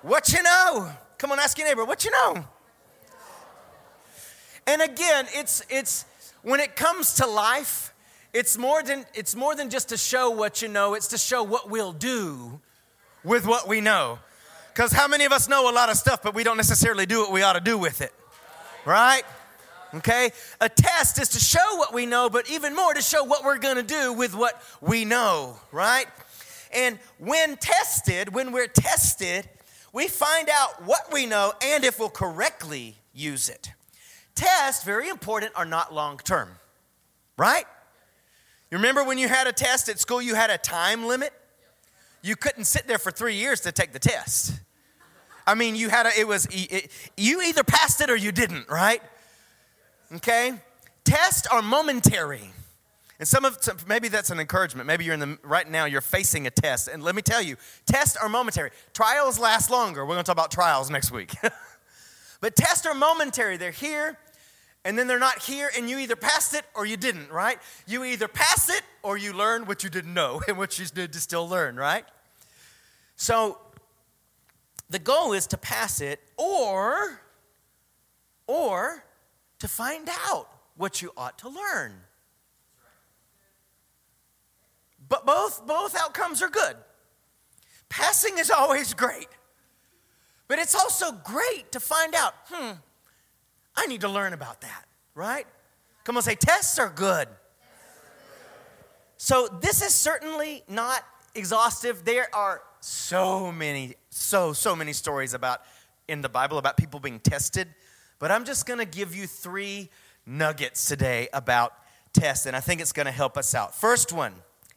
what 0.03 0.33
you 0.33 0.43
know. 0.43 0.91
Come 1.19 1.33
on, 1.33 1.39
ask 1.39 1.57
your 1.57 1.67
neighbor, 1.67 1.85
what 1.85 2.05
you 2.05 2.11
know? 2.11 2.45
And 4.67 4.83
again, 4.83 5.27
it's 5.33 5.63
it's 5.71 6.05
when 6.43 6.59
it 6.59 6.75
comes 6.75 7.15
to 7.15 7.27
life, 7.27 7.95
it's 8.33 8.59
more 8.59 8.83
than 8.83 9.07
it's 9.15 9.37
more 9.37 9.55
than 9.55 9.71
just 9.71 9.89
to 9.91 9.97
show 9.97 10.31
what 10.31 10.61
you 10.61 10.69
know, 10.69 10.95
it's 10.95 11.09
to 11.09 11.19
show 11.19 11.43
what 11.45 11.71
we'll 11.71 11.93
do 11.93 12.61
with 13.23 13.47
what 13.47 13.69
we 13.69 13.81
know. 13.81 14.19
Cuz 14.75 14.93
how 14.93 15.07
many 15.07 15.25
of 15.25 15.33
us 15.33 15.49
know 15.49 15.71
a 15.71 15.73
lot 15.73 15.91
of 15.91 15.97
stuff 15.97 16.23
but 16.23 16.35
we 16.35 16.43
don't 16.43 16.57
necessarily 16.57 17.07
do 17.07 17.21
what 17.21 17.33
we 17.33 17.43
ought 17.43 17.55
to 17.55 17.61
do 17.61 17.79
with 17.79 18.01
it? 18.01 18.13
Right? 18.85 19.23
Okay? 19.95 20.31
A 20.61 20.69
test 20.69 21.21
is 21.21 21.29
to 21.31 21.41
show 21.41 21.77
what 21.77 21.95
we 21.95 22.07
know, 22.07 22.29
but 22.29 22.51
even 22.51 22.75
more 22.75 22.95
to 22.95 23.03
show 23.03 23.25
what 23.25 23.45
we're 23.45 23.59
to 23.59 23.83
do 23.83 24.13
with 24.13 24.35
what 24.35 24.63
we 24.81 25.05
know, 25.05 25.57
right? 25.73 26.07
And 26.75 26.99
when 27.19 27.57
tested, 27.57 28.35
when 28.35 28.53
we're 28.53 28.67
tested, 28.67 29.49
we 29.93 30.09
find 30.09 30.49
out 30.53 30.85
what 30.85 31.13
we 31.13 31.27
know 31.27 31.53
and 31.63 31.85
if 31.85 31.99
we'll 31.99 32.11
correctly 32.11 32.97
use 33.15 33.49
it. 33.49 33.73
Tests, 34.35 34.85
very 34.85 35.09
important, 35.09 35.53
are 35.57 35.65
not 35.65 35.95
long 35.95 36.19
term, 36.19 36.51
right? 37.39 37.65
You 38.71 38.79
remember 38.79 39.05
when 39.05 39.17
you 39.17 39.29
had 39.29 39.47
a 39.47 39.53
test 39.53 39.89
at 39.89 39.99
school, 39.99 40.21
you 40.21 40.35
had 40.35 40.51
a 40.51 40.59
time 40.59 41.07
limit? 41.07 41.33
You 42.23 42.37
couldn't 42.37 42.65
sit 42.65 42.87
there 42.87 42.99
for 42.99 43.11
three 43.11 43.37
years 43.37 43.61
to 43.61 43.73
take 43.73 43.93
the 43.93 43.99
test. 43.99 44.61
I 45.47 45.55
mean, 45.55 45.77
you 45.77 45.89
had 45.89 46.07
a, 46.07 46.19
it 46.19 46.27
was, 46.27 46.47
it, 46.51 46.91
you 47.17 47.41
either 47.41 47.63
passed 47.63 48.01
it 48.01 48.11
or 48.11 48.17
you 48.17 48.33
didn't, 48.33 48.69
right? 48.69 49.01
Okay? 50.15 50.53
Tests 51.05 51.47
are 51.47 51.63
momentary. 51.63 52.51
And 53.19 53.27
some 53.27 53.45
of 53.45 53.59
maybe 53.89 54.09
that's 54.09 54.31
an 54.31 54.41
encouragement. 54.41 54.87
Maybe 54.87 55.05
you're 55.05 55.15
in 55.15 55.21
the 55.21 55.39
right 55.43 55.69
now 55.71 55.87
you're 55.87 56.03
facing 56.03 56.47
a 56.47 56.51
test. 56.51 56.89
And 56.89 57.03
let 57.03 57.15
me 57.15 57.23
tell 57.23 57.41
you, 57.41 57.57
tests 57.87 58.17
are 58.17 58.29
momentary. 58.29 58.71
Trials 58.93 59.39
last 59.39 59.71
longer. 59.71 60.05
We're 60.05 60.15
going 60.15 60.25
to 60.25 60.25
talk 60.25 60.35
about 60.35 60.51
trials 60.51 60.91
next 60.91 61.11
week. 61.11 61.35
but 62.41 62.55
tests 62.57 62.85
are 62.85 62.95
momentary. 62.95 63.57
They're 63.57 63.71
here 63.71 64.19
and 64.85 64.97
then 64.99 65.09
they're 65.09 65.19
not 65.19 65.41
here 65.41 65.71
and 65.77 65.89
you 65.89 65.99
either 65.99 66.15
passed 66.15 66.55
it 66.55 66.65
or 66.75 66.85
you 66.85 66.97
didn't, 66.97 67.31
right? 67.31 67.59
You 67.89 68.05
either 68.05 68.29
pass 68.29 68.69
it 68.69 68.83
or 69.03 69.17
you 69.17 69.33
learn 69.33 69.67
what 69.67 69.83
you 69.83 69.91
didn't 69.91 70.15
know 70.15 70.41
and 70.49 70.59
what 70.59 70.79
you 70.79 70.87
need 70.95 71.13
to 71.13 71.21
still 71.21 71.49
learn, 71.49 71.77
right? 71.77 72.05
So 73.17 73.59
the 74.91 74.99
goal 74.99 75.33
is 75.33 75.47
to 75.49 75.57
pass 75.57 76.01
it 76.01 76.21
or 76.37 77.21
or 78.47 79.03
to 79.59 79.69
find 79.69 80.09
out 80.27 80.49
what 80.77 81.01
you 81.03 81.13
ought 81.17 81.39
to 81.39 81.49
learn. 81.49 81.93
But 85.09 85.25
both, 85.25 85.67
both 85.67 85.97
outcomes 85.97 86.43
are 86.43 86.49
good. 86.49 86.77
Passing 87.89 88.39
is 88.39 88.51
always 88.51 88.95
great. 88.95 89.29
But 90.49 90.59
it's 90.59 90.75
also 90.75 91.13
great 91.13 91.73
to 91.73 91.81
find 91.81 92.15
out, 92.15 92.35
hmm, 92.49 92.73
I 93.75 93.87
need 93.87 94.01
to 94.03 94.09
learn 94.09 94.33
about 94.33 94.61
that, 94.61 94.85
right? 95.15 95.47
Come 96.05 96.17
on, 96.17 96.23
say, 96.23 96.35
tests 96.35 96.79
are 96.79 96.89
good. 96.89 97.29
So 99.17 99.49
this 99.61 99.83
is 99.83 99.95
certainly 99.95 100.63
not 100.69 101.03
exhaustive. 101.35 102.05
There 102.05 102.29
are 102.35 102.63
so 102.81 103.51
many, 103.51 103.95
so, 104.11 104.53
so 104.53 104.77
many 104.77 104.93
stories 104.93 105.35
about 105.35 105.63
in 106.07 106.21
the 106.21 106.29
Bible 106.29 106.59
about 106.59 106.77
people 106.77 107.01
being 107.01 107.19
tested. 107.19 107.69
But 108.19 108.31
I'm 108.31 108.45
just 108.45 108.67
going 108.67 108.79
to 108.79 108.87
give 108.87 109.15
you 109.15 109.27
three 109.27 109.91
nuggets 110.25 110.87
today 110.87 111.29
about 111.33 111.73
tests, 112.13 112.47
and 112.47 112.57
I 112.57 112.61
think 112.61 112.81
it's 112.81 112.93
going 112.93 113.07
to 113.07 113.13
help 113.13 113.37
us 113.37 113.55
out. 113.55 113.75
First 113.75 114.13
one 114.13 114.35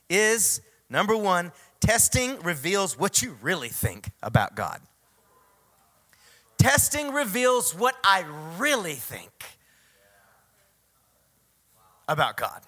is 0.10 0.62
number 0.90 1.16
one, 1.16 1.52
testing 1.80 2.40
reveals 2.42 2.98
what 2.98 3.22
you 3.22 3.38
really 3.42 3.70
think 3.70 4.10
about 4.22 4.56
God. 4.56 4.82
Testing 6.58 7.14
reveals 7.14 7.74
what 7.74 7.96
I 8.04 8.26
really 8.58 8.96
think 8.96 9.32
about 12.08 12.36
God. 12.36 12.62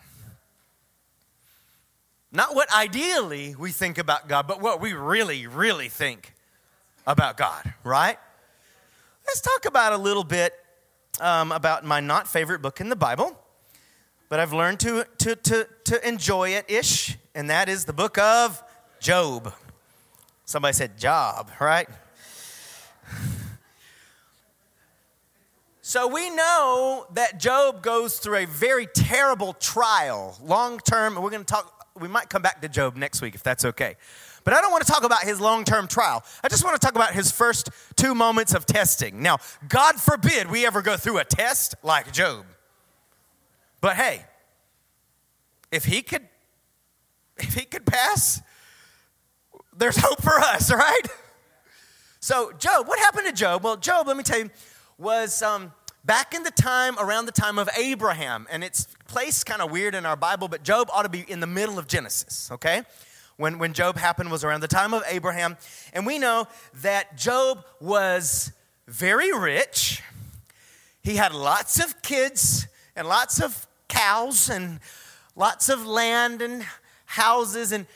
Not 2.31 2.55
what 2.55 2.73
ideally 2.73 3.55
we 3.59 3.71
think 3.71 3.97
about 3.97 4.29
God, 4.29 4.47
but 4.47 4.61
what 4.61 4.79
we 4.79 4.93
really, 4.93 5.47
really 5.47 5.89
think 5.89 6.33
about 7.05 7.35
God, 7.35 7.73
right? 7.83 8.17
Let's 9.25 9.41
talk 9.41 9.65
about 9.65 9.93
a 9.93 9.97
little 9.97 10.23
bit 10.23 10.53
um, 11.19 11.51
about 11.51 11.85
my 11.85 11.99
not 11.99 12.27
favorite 12.27 12.61
book 12.61 12.81
in 12.81 12.89
the 12.89 12.95
Bible, 12.95 13.37
but 14.29 14.39
I've 14.39 14.53
learned 14.53 14.79
to, 14.81 15.05
to, 15.19 15.35
to, 15.35 15.67
to 15.85 16.07
enjoy 16.07 16.49
it 16.49 16.65
ish 16.69 17.17
and 17.33 17.49
that 17.49 17.69
is 17.69 17.85
the 17.85 17.93
book 17.93 18.17
of 18.17 18.61
Job. 18.99 19.53
Somebody 20.45 20.73
said 20.73 20.97
Job, 20.97 21.49
right? 21.59 21.87
So 25.81 26.07
we 26.07 26.29
know 26.29 27.05
that 27.13 27.39
Job 27.39 27.81
goes 27.81 28.19
through 28.19 28.37
a 28.37 28.45
very 28.45 28.85
terrible 28.85 29.53
trial, 29.53 30.37
long 30.43 30.79
term. 30.79 31.15
We're 31.15 31.29
going 31.29 31.43
to 31.43 31.53
talk, 31.53 31.87
we 31.99 32.07
might 32.07 32.29
come 32.29 32.41
back 32.41 32.61
to 32.61 32.69
Job 32.69 32.95
next 32.95 33.21
week 33.21 33.35
if 33.35 33.43
that's 33.43 33.65
okay. 33.65 33.95
But 34.43 34.53
I 34.53 34.61
don't 34.61 34.71
want 34.71 34.85
to 34.85 34.91
talk 34.91 35.03
about 35.03 35.23
his 35.23 35.39
long 35.39 35.63
term 35.63 35.87
trial. 35.87 36.23
I 36.43 36.47
just 36.47 36.63
want 36.63 36.79
to 36.79 36.85
talk 36.85 36.95
about 36.95 37.13
his 37.13 37.31
first 37.31 37.69
two 37.95 38.15
moments 38.15 38.53
of 38.53 38.65
testing. 38.65 39.21
Now, 39.21 39.37
God 39.67 39.95
forbid 39.95 40.49
we 40.49 40.65
ever 40.65 40.81
go 40.81 40.97
through 40.97 41.19
a 41.19 41.25
test 41.25 41.75
like 41.83 42.11
Job. 42.11 42.45
But 43.81 43.95
hey, 43.95 44.25
if 45.71 45.85
he 45.85 46.01
could 46.01 46.27
if 47.37 47.53
he 47.53 47.65
could 47.65 47.85
pass, 47.85 48.41
there's 49.75 49.97
hope 49.97 50.21
for 50.21 50.39
us, 50.39 50.71
right? 50.73 51.01
So, 52.19 52.51
Job, 52.59 52.87
what 52.87 52.99
happened 52.99 53.27
to 53.27 53.33
Job? 53.33 53.63
Well, 53.63 53.77
Job, 53.77 54.07
let 54.07 54.15
me 54.15 54.23
tell 54.23 54.39
you, 54.39 54.51
was 54.99 55.41
um, 55.41 55.73
back 56.05 56.35
in 56.35 56.43
the 56.43 56.51
time, 56.51 56.95
around 56.99 57.25
the 57.25 57.31
time 57.31 57.57
of 57.57 57.67
Abraham, 57.75 58.47
and 58.51 58.63
it's 58.63 58.87
placed 59.07 59.47
kind 59.47 59.61
of 59.61 59.71
weird 59.71 59.95
in 59.95 60.05
our 60.05 60.15
Bible, 60.15 60.47
but 60.47 60.61
Job 60.61 60.89
ought 60.93 61.03
to 61.03 61.09
be 61.09 61.21
in 61.21 61.39
the 61.39 61.47
middle 61.47 61.79
of 61.79 61.87
Genesis, 61.87 62.49
okay? 62.51 62.83
When, 63.41 63.57
when 63.57 63.73
Job 63.73 63.97
happened 63.97 64.29
was 64.29 64.43
around 64.43 64.61
the 64.61 64.67
time 64.67 64.93
of 64.93 65.01
Abraham, 65.07 65.57
and 65.93 66.05
we 66.05 66.19
know 66.19 66.47
that 66.81 67.17
Job 67.17 67.65
was 67.79 68.51
very 68.87 69.35
rich. 69.35 70.03
He 71.01 71.15
had 71.15 71.33
lots 71.33 71.83
of 71.83 72.03
kids 72.03 72.67
and 72.95 73.07
lots 73.07 73.41
of 73.41 73.65
cows 73.87 74.47
and 74.47 74.79
lots 75.35 75.69
of 75.69 75.87
land 75.87 76.43
and 76.43 76.63
houses 77.05 77.71
and 77.71 77.87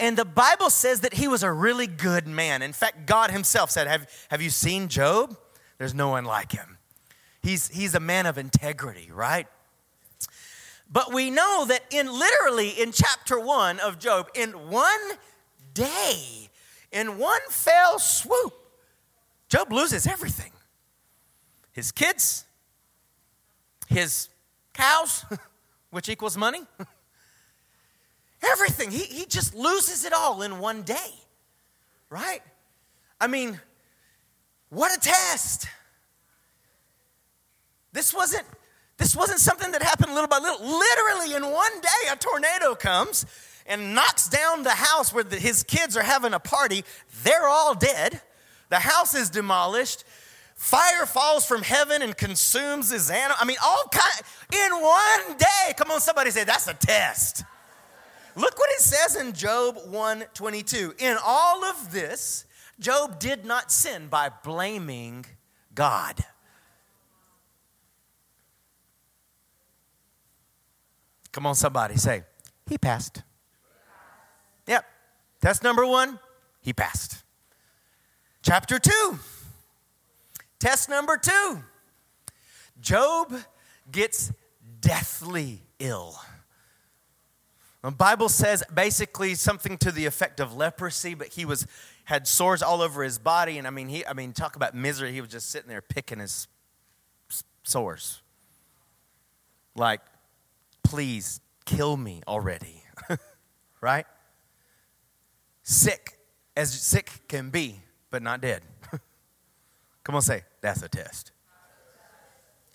and 0.00 0.16
the 0.16 0.24
Bible 0.24 0.70
says 0.70 1.00
that 1.00 1.14
he 1.14 1.28
was 1.28 1.42
a 1.44 1.52
really 1.52 1.86
good 1.86 2.26
man. 2.26 2.62
In 2.62 2.72
fact, 2.72 3.06
God 3.06 3.30
himself 3.30 3.70
said, 3.70 3.86
Have, 3.86 4.10
have 4.28 4.42
you 4.42 4.50
seen 4.50 4.88
Job? 4.88 5.36
There's 5.78 5.94
no 5.94 6.08
one 6.08 6.24
like 6.24 6.50
him. 6.50 6.78
He's, 7.42 7.68
he's 7.68 7.94
a 7.94 8.00
man 8.00 8.26
of 8.26 8.36
integrity, 8.36 9.10
right? 9.12 9.46
But 10.90 11.12
we 11.12 11.30
know 11.30 11.64
that 11.66 11.82
in 11.90 12.06
literally 12.06 12.70
in 12.70 12.92
chapter 12.92 13.38
one 13.38 13.80
of 13.80 13.98
Job, 13.98 14.28
in 14.34 14.50
one 14.70 15.00
day, 15.72 16.48
in 16.92 17.18
one 17.18 17.40
fell 17.50 17.98
swoop, 17.98 18.54
Job 19.48 19.72
loses 19.72 20.06
everything 20.06 20.52
his 21.74 21.90
kids, 21.90 22.44
his 23.88 24.28
cows, 24.72 25.24
which 25.90 26.08
equals 26.08 26.36
money, 26.36 26.60
everything. 28.42 28.92
He, 28.92 29.04
he 29.04 29.26
just 29.26 29.54
loses 29.54 30.04
it 30.04 30.12
all 30.12 30.42
in 30.42 30.60
one 30.60 30.82
day, 30.82 31.14
right? 32.10 32.40
I 33.20 33.26
mean, 33.26 33.60
what 34.68 34.96
a 34.96 35.00
test. 35.00 35.66
This 37.92 38.14
wasn't 38.14 38.46
this 38.96 39.16
wasn't 39.16 39.40
something 39.40 39.72
that 39.72 39.82
happened 39.82 40.14
little 40.14 40.28
by 40.28 40.38
little. 40.38 40.64
Literally, 40.66 41.34
in 41.34 41.42
one 41.50 41.80
day, 41.80 42.10
a 42.12 42.16
tornado 42.16 42.74
comes 42.74 43.26
and 43.66 43.94
knocks 43.94 44.28
down 44.28 44.62
the 44.62 44.70
house 44.70 45.12
where 45.12 45.24
the, 45.24 45.36
his 45.36 45.62
kids 45.62 45.96
are 45.96 46.02
having 46.02 46.32
a 46.32 46.38
party. 46.38 46.84
They're 47.24 47.48
all 47.48 47.74
dead. 47.74 48.20
The 48.68 48.78
house 48.78 49.14
is 49.14 49.30
demolished. 49.30 50.04
Fire 50.54 51.06
falls 51.06 51.44
from 51.44 51.62
heaven 51.62 52.02
and 52.02 52.16
consumes 52.16 52.90
his 52.90 53.10
animal. 53.10 53.36
I 53.40 53.44
mean, 53.44 53.56
all 53.64 53.84
kind 53.90 54.22
in 54.52 54.80
one 54.80 55.38
day. 55.38 55.74
Come 55.76 55.90
on, 55.90 56.00
somebody 56.00 56.30
say 56.30 56.44
that's 56.44 56.68
a 56.68 56.74
test. 56.74 57.44
Look 58.36 58.58
what 58.58 58.70
it 58.70 58.80
says 58.80 59.16
in 59.16 59.32
Job 59.32 59.78
1:22. 59.86 60.94
In 60.98 61.16
all 61.24 61.64
of 61.64 61.92
this, 61.92 62.44
Job 62.80 63.18
did 63.18 63.44
not 63.44 63.70
sin 63.70 64.08
by 64.08 64.28
blaming 64.28 65.26
God. 65.74 66.24
Come 71.34 71.46
on, 71.46 71.56
somebody 71.56 71.96
say, 71.96 72.22
He 72.68 72.78
passed. 72.78 73.24
Yep. 74.68 74.84
Test 75.42 75.64
number 75.64 75.84
one, 75.84 76.20
he 76.60 76.72
passed. 76.72 77.24
Chapter 78.40 78.78
two, 78.78 79.18
test 80.60 80.88
number 80.88 81.16
two 81.16 81.64
Job 82.80 83.34
gets 83.90 84.32
deathly 84.80 85.60
ill. 85.80 86.16
The 87.82 87.90
Bible 87.90 88.28
says 88.28 88.62
basically 88.72 89.34
something 89.34 89.76
to 89.78 89.90
the 89.90 90.06
effect 90.06 90.38
of 90.38 90.56
leprosy, 90.56 91.14
but 91.14 91.32
he 91.32 91.44
was 91.44 91.66
had 92.04 92.28
sores 92.28 92.62
all 92.62 92.80
over 92.80 93.02
his 93.02 93.18
body, 93.18 93.58
and 93.58 93.66
I 93.66 93.70
mean, 93.70 93.88
he, 93.88 94.06
I 94.06 94.12
mean, 94.12 94.32
talk 94.32 94.54
about 94.54 94.72
misery. 94.72 95.12
He 95.12 95.20
was 95.20 95.30
just 95.30 95.50
sitting 95.50 95.68
there 95.68 95.82
picking 95.82 96.20
his 96.20 96.46
sores, 97.64 98.22
like, 99.74 100.00
please 100.94 101.40
kill 101.64 101.96
me 101.96 102.22
already, 102.28 102.80
right? 103.80 104.06
Sick 105.64 106.20
as 106.56 106.72
sick 106.72 107.10
can 107.26 107.50
be, 107.50 107.80
but 108.10 108.22
not 108.22 108.40
dead. 108.40 108.62
Come 110.04 110.14
on, 110.14 110.22
say 110.22 110.44
that's 110.60 110.84
a 110.84 110.88
test. 110.88 111.32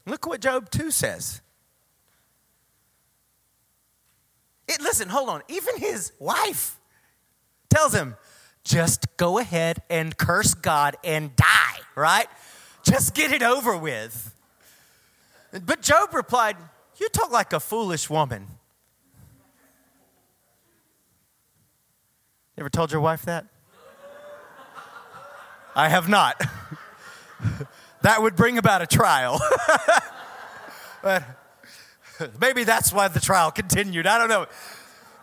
Look 0.05 0.27
what 0.27 0.41
Job 0.41 0.69
2 0.69 0.91
says. 0.91 1.39
It, 4.67 4.81
listen, 4.81 5.07
hold 5.07 5.29
on. 5.29 5.41
Even 5.47 5.77
his 5.77 6.11
wife 6.19 6.77
tells 7.69 7.93
him, 7.93 8.17
just 8.65 9.15
go 9.15 9.37
ahead 9.37 9.81
and 9.89 10.17
curse 10.17 10.55
God 10.55 10.97
and 11.05 11.33
die, 11.37 11.77
right? 11.95 12.27
Just 12.83 13.15
get 13.15 13.31
it 13.31 13.43
over 13.43 13.77
with. 13.77 14.35
But 15.65 15.81
Job 15.81 16.13
replied, 16.13 16.57
You 16.99 17.09
talk 17.09 17.31
like 17.31 17.53
a 17.53 17.59
foolish 17.59 18.09
woman. 18.09 18.47
You 22.57 22.61
ever 22.61 22.69
told 22.69 22.91
your 22.91 23.01
wife 23.01 23.23
that? 23.23 23.45
I 25.75 25.87
have 25.87 26.09
not. 26.09 26.41
that 28.01 28.21
would 28.21 28.35
bring 28.35 28.57
about 28.57 28.81
a 28.81 28.87
trial. 28.87 29.39
but 31.01 31.23
Maybe 32.41 32.63
that's 32.63 32.91
why 32.91 33.07
the 33.07 33.19
trial 33.19 33.51
continued. 33.51 34.07
I 34.07 34.17
don't 34.17 34.29
know. 34.29 34.45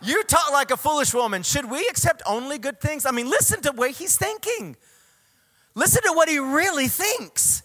You 0.01 0.23
talk 0.23 0.51
like 0.51 0.71
a 0.71 0.77
foolish 0.77 1.13
woman. 1.13 1.43
Should 1.43 1.69
we 1.69 1.87
accept 1.89 2.21
only 2.25 2.57
good 2.57 2.79
things? 2.79 3.05
I 3.05 3.11
mean, 3.11 3.29
listen 3.29 3.61
to 3.61 3.71
way 3.71 3.91
he's 3.91 4.15
thinking. 4.15 4.75
Listen 5.75 6.01
to 6.03 6.13
what 6.13 6.29
he 6.29 6.39
really 6.39 6.87
thinks. 6.87 7.63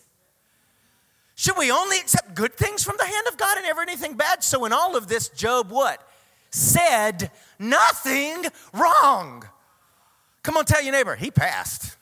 Should 1.42 1.58
we 1.58 1.72
only 1.72 1.98
accept 1.98 2.36
good 2.36 2.54
things 2.54 2.84
from 2.84 2.94
the 2.98 3.04
hand 3.04 3.26
of 3.26 3.36
God 3.36 3.56
and 3.56 3.66
never 3.66 3.82
anything 3.82 4.14
bad? 4.14 4.44
So, 4.44 4.64
in 4.64 4.72
all 4.72 4.94
of 4.94 5.08
this, 5.08 5.28
Job 5.28 5.72
what? 5.72 6.00
Said 6.52 7.32
nothing 7.58 8.44
wrong. 8.72 9.42
Come 10.44 10.56
on, 10.56 10.66
tell 10.66 10.80
your 10.80 10.92
neighbor, 10.92 11.16
he 11.16 11.32
passed. 11.32 11.96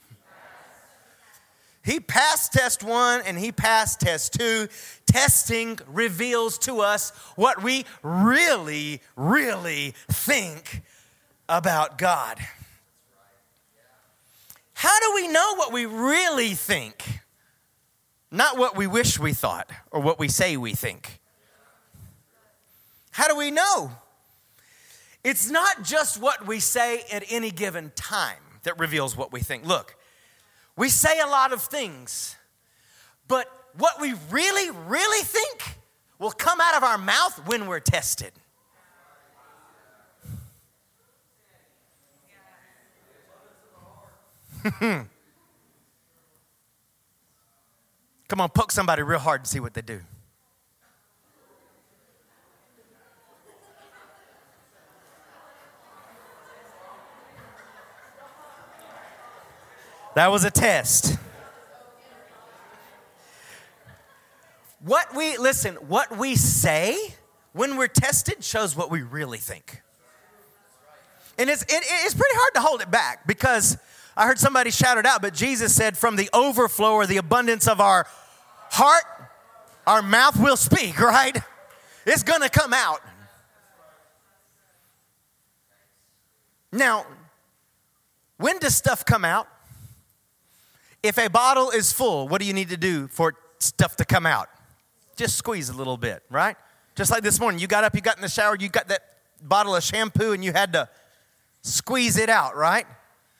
He 1.83 2.01
passed 2.01 2.53
test 2.53 2.83
one 2.83 3.23
and 3.25 3.39
he 3.39 3.51
passed 3.51 4.01
test 4.01 4.35
two. 4.35 4.69
Testing 5.07 5.79
reveals 5.87 6.59
to 6.59 6.81
us 6.81 7.09
what 7.35 7.63
we 7.63 7.87
really, 8.03 9.01
really 9.17 9.95
think 10.11 10.83
about 11.49 11.97
God. 11.97 12.39
How 14.75 15.01
do 15.01 15.13
we 15.15 15.29
know 15.29 15.55
what 15.55 15.73
we 15.73 15.87
really 15.87 16.53
think? 16.53 17.21
Not 18.31 18.57
what 18.57 18.77
we 18.77 18.87
wish 18.87 19.19
we 19.19 19.33
thought 19.33 19.71
or 19.91 20.01
what 20.01 20.19
we 20.19 20.29
say 20.29 20.57
we 20.57 20.73
think. 20.73 21.21
How 23.11 23.27
do 23.27 23.37
we 23.37 23.51
know? 23.51 23.91
It's 25.25 25.51
not 25.51 25.83
just 25.83 26.21
what 26.21 26.47
we 26.47 26.61
say 26.61 27.03
at 27.13 27.25
any 27.29 27.51
given 27.51 27.93
time 27.95 28.39
that 28.63 28.79
reveals 28.79 29.17
what 29.17 29.33
we 29.33 29.41
think. 29.41 29.67
Look, 29.67 29.97
we 30.77 30.89
say 30.89 31.19
a 31.21 31.27
lot 31.27 31.53
of 31.53 31.61
things, 31.61 32.37
but 33.27 33.51
what 33.77 34.01
we 34.01 34.15
really, 34.31 34.71
really 34.87 35.25
think 35.25 35.79
will 36.19 36.31
come 36.31 36.61
out 36.61 36.77
of 36.77 36.83
our 36.85 36.99
mouth 36.99 37.47
when 37.47 37.67
we're 37.67 37.81
tested. 37.81 38.33
Come 48.31 48.41
on, 48.41 48.49
poke 48.51 48.71
somebody 48.71 49.03
real 49.03 49.19
hard 49.19 49.41
and 49.41 49.49
see 49.49 49.59
what 49.59 49.75
they 49.75 49.83
do. 49.83 50.03
That 60.15 60.31
was 60.31 60.45
a 60.45 60.51
test. 60.53 61.19
What 64.79 65.13
we, 65.17 65.37
listen, 65.37 65.75
what 65.89 66.17
we 66.17 66.37
say 66.37 67.17
when 67.53 67.77
we're 67.77 67.89
tested 67.89 68.45
shows 68.45 68.77
what 68.77 68.93
we 68.93 69.03
really 69.03 69.39
think. 69.39 69.83
And 71.37 71.51
it's, 71.51 71.63
it, 71.63 71.69
it's 71.69 72.15
pretty 72.15 72.37
hard 72.37 72.55
to 72.55 72.61
hold 72.61 72.81
it 72.81 72.93
back 72.93 73.27
because 73.27 73.77
I 74.17 74.27
heard 74.27 74.39
somebody 74.39 74.71
shout 74.71 74.99
it 74.99 75.07
out, 75.07 75.21
but 75.21 75.35
Jesus 75.35 75.75
said, 75.75 75.99
from 75.99 76.15
the 76.15 76.29
overflow 76.33 76.93
or 76.93 77.07
the 77.07 77.17
abundance 77.17 77.67
of 77.67 77.81
our 77.81 78.07
heart, 78.71 79.05
our 79.87 80.03
mouth 80.03 80.39
will 80.39 80.57
speak, 80.57 80.99
right? 81.01 81.37
It's 82.07 82.23
gonna 82.23 82.49
come 82.49 82.73
out. 82.73 83.01
Now, 86.73 87.05
when 88.37 88.59
does 88.59 88.77
stuff 88.77 89.05
come 89.05 89.25
out? 89.25 89.49
If 91.03 91.19
a 91.19 91.29
bottle 91.29 91.71
is 91.71 91.93
full, 91.93 92.29
what 92.29 92.41
do 92.41 92.47
you 92.47 92.53
need 92.53 92.69
to 92.71 92.77
do 92.77 93.09
for 93.09 93.35
stuff 93.59 93.97
to 93.97 94.05
come 94.05 94.27
out? 94.27 94.49
Just 95.17 95.37
squeeze 95.37 95.69
a 95.69 95.75
little 95.75 95.97
bit, 95.97 96.23
right? 96.31 96.57
Just 96.95 97.11
like 97.11 97.23
this 97.23 97.41
morning, 97.41 97.61
you 97.61 97.67
got 97.67 97.85
up, 97.85 97.95
you 97.95 98.01
got 98.01 98.17
in 98.17 98.23
the 98.23 98.29
shower, 98.29 98.57
you 98.59 98.69
got 98.69 98.89
that 98.89 99.03
bottle 99.43 99.75
of 99.75 99.83
shampoo, 99.83 100.33
and 100.33 100.45
you 100.45 100.53
had 100.53 100.73
to 100.75 100.89
squeeze 101.63 102.17
it 102.17 102.29
out, 102.29 102.57
right? 102.57 102.87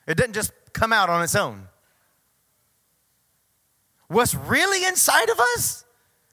It 0.07 0.17
doesn't 0.17 0.35
just 0.35 0.53
come 0.73 0.93
out 0.93 1.09
on 1.09 1.23
its 1.23 1.35
own. 1.35 1.69
What's 4.11 4.35
really 4.35 4.85
inside 4.85 5.31
of 5.31 5.39
us, 5.39 5.85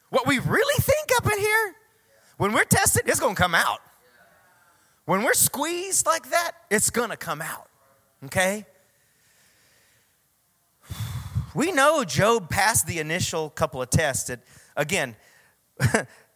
what 0.09 0.25
we 0.25 0.39
really 0.39 0.81
think 0.81 1.09
up 1.15 1.31
in 1.31 1.37
here, 1.37 1.75
when 2.37 2.51
we're 2.51 2.63
tested, 2.63 3.03
it's 3.05 3.19
gonna 3.19 3.35
come 3.35 3.53
out. 3.53 3.81
When 5.05 5.21
we're 5.21 5.35
squeezed 5.35 6.07
like 6.07 6.31
that, 6.31 6.53
it's 6.71 6.89
gonna 6.89 7.17
come 7.17 7.39
out, 7.39 7.69
okay? 8.25 8.65
We 11.53 11.71
know 11.71 12.03
Job 12.03 12.49
passed 12.49 12.87
the 12.87 12.97
initial 12.97 13.51
couple 13.51 13.81
of 13.81 13.91
tests. 13.91 14.27
That, 14.27 14.41
again, 14.75 15.15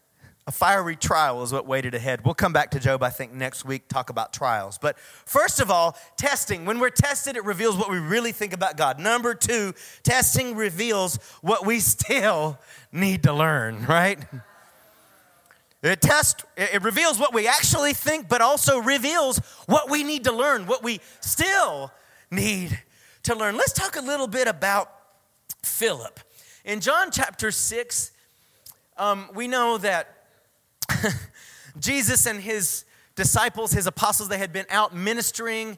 a 0.48 0.52
fiery 0.52 0.96
trial 0.96 1.44
is 1.44 1.54
what 1.54 1.68
waited 1.68 1.94
ahead. 1.94 2.26
We'll 2.26 2.34
come 2.34 2.52
back 2.52 2.72
to 2.72 2.80
Job, 2.80 3.04
I 3.04 3.10
think, 3.10 3.32
next 3.34 3.64
week, 3.64 3.88
talk 3.88 4.10
about 4.10 4.34
trials. 4.34 4.78
But 4.80 4.98
first 5.00 5.60
of 5.60 5.70
all, 5.70 5.96
testing. 6.18 6.66
When 6.66 6.80
we're 6.80 6.90
tested, 6.90 7.38
it 7.38 7.46
reveals 7.46 7.78
what 7.78 7.92
we 7.92 8.00
really 8.00 8.32
think 8.32 8.52
about 8.52 8.76
God. 8.76 9.00
Number 9.00 9.36
two, 9.36 9.74
testing 10.04 10.56
reveals 10.56 11.18
what 11.42 11.66
we 11.66 11.80
still 11.80 12.58
need 12.92 13.24
to 13.24 13.34
learn, 13.34 13.86
right? 13.86 14.20
It 15.84 16.02
test 16.02 16.46
it 16.58 16.84
reveals 16.84 17.20
what 17.20 17.34
we 17.34 17.48
actually 17.48 17.94
think, 17.94 18.28
but 18.28 18.42
also 18.42 18.80
reveals 18.80 19.40
what 19.66 19.90
we 19.90 20.04
need 20.04 20.24
to 20.26 20.32
learn, 20.32 20.66
what 20.68 20.84
we 20.84 21.02
still 21.22 21.92
need 22.30 22.80
to 23.24 23.36
learn. 23.36 23.58
Let's 23.58 23.74
talk 23.74 23.96
a 23.96 24.02
little 24.02 24.28
bit 24.28 24.48
about 24.48 24.92
Philip. 25.64 26.20
In 26.66 26.80
John 26.80 27.10
chapter 27.12 27.50
6, 27.52 28.12
um, 28.98 29.30
we 29.34 29.48
know 29.48 29.80
that 29.80 30.21
Jesus 31.80 32.26
and 32.26 32.40
his 32.42 32.86
disciples, 33.16 33.72
his 33.72 33.88
apostles, 33.88 34.30
they 34.30 34.38
had 34.38 34.54
been 34.54 34.66
out 34.70 34.96
ministering 34.96 35.78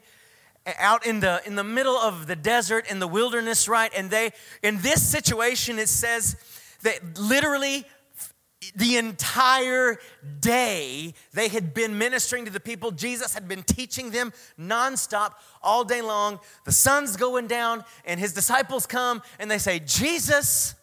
out 0.78 1.04
in 1.06 1.20
the 1.20 1.42
in 1.44 1.56
the 1.56 1.64
middle 1.64 1.96
of 1.96 2.26
the 2.26 2.34
desert 2.34 2.90
in 2.90 2.98
the 2.98 3.06
wilderness 3.06 3.68
right 3.68 3.92
and 3.94 4.10
they 4.10 4.30
in 4.62 4.78
this 4.80 5.06
situation 5.06 5.78
it 5.78 5.90
says 5.90 6.36
that 6.82 7.18
literally 7.18 7.84
the 8.74 8.96
entire 8.96 9.98
day 10.40 11.14
they 11.32 11.48
had 11.48 11.74
been 11.74 11.98
ministering 11.98 12.44
to 12.44 12.50
the 12.50 12.60
people. 12.60 12.90
Jesus 12.90 13.34
had 13.34 13.48
been 13.48 13.62
teaching 13.62 14.10
them 14.10 14.32
nonstop 14.58 15.34
all 15.62 15.84
day 15.84 16.00
long. 16.00 16.40
The 16.64 16.72
sun's 16.72 17.16
going 17.16 17.46
down, 17.46 17.84
and 18.04 18.18
his 18.18 18.32
disciples 18.32 18.86
come 18.86 19.22
and 19.38 19.50
they 19.50 19.58
say, 19.58 19.80
Jesus, 19.80 20.74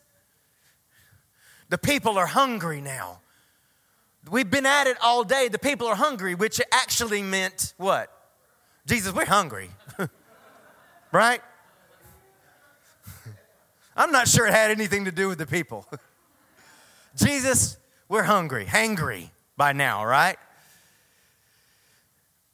the 1.69 1.77
people 1.77 2.17
are 2.17 2.27
hungry 2.27 2.81
now. 2.81 3.19
We've 4.29 4.49
been 4.49 4.65
at 4.65 4.87
it 4.87 4.97
all 5.01 5.23
day. 5.23 5.47
The 5.47 5.57
people 5.57 5.87
are 5.87 5.95
hungry, 5.95 6.35
which 6.35 6.61
actually 6.71 7.23
meant 7.23 7.73
what? 7.77 8.11
Jesus, 8.85 9.13
we're 9.13 9.25
hungry. 9.25 9.69
right? 11.11 11.41
I'm 13.95 14.11
not 14.11 14.27
sure 14.27 14.45
it 14.45 14.53
had 14.53 14.69
anything 14.71 15.05
to 15.05 15.11
do 15.11 15.27
with 15.27 15.39
the 15.39 15.47
people. 15.47 15.87
Jesus, 17.15 17.77
we're 18.07 18.23
hungry, 18.23 18.65
hangry 18.65 19.29
by 19.57 19.73
now, 19.73 20.05
right? 20.05 20.37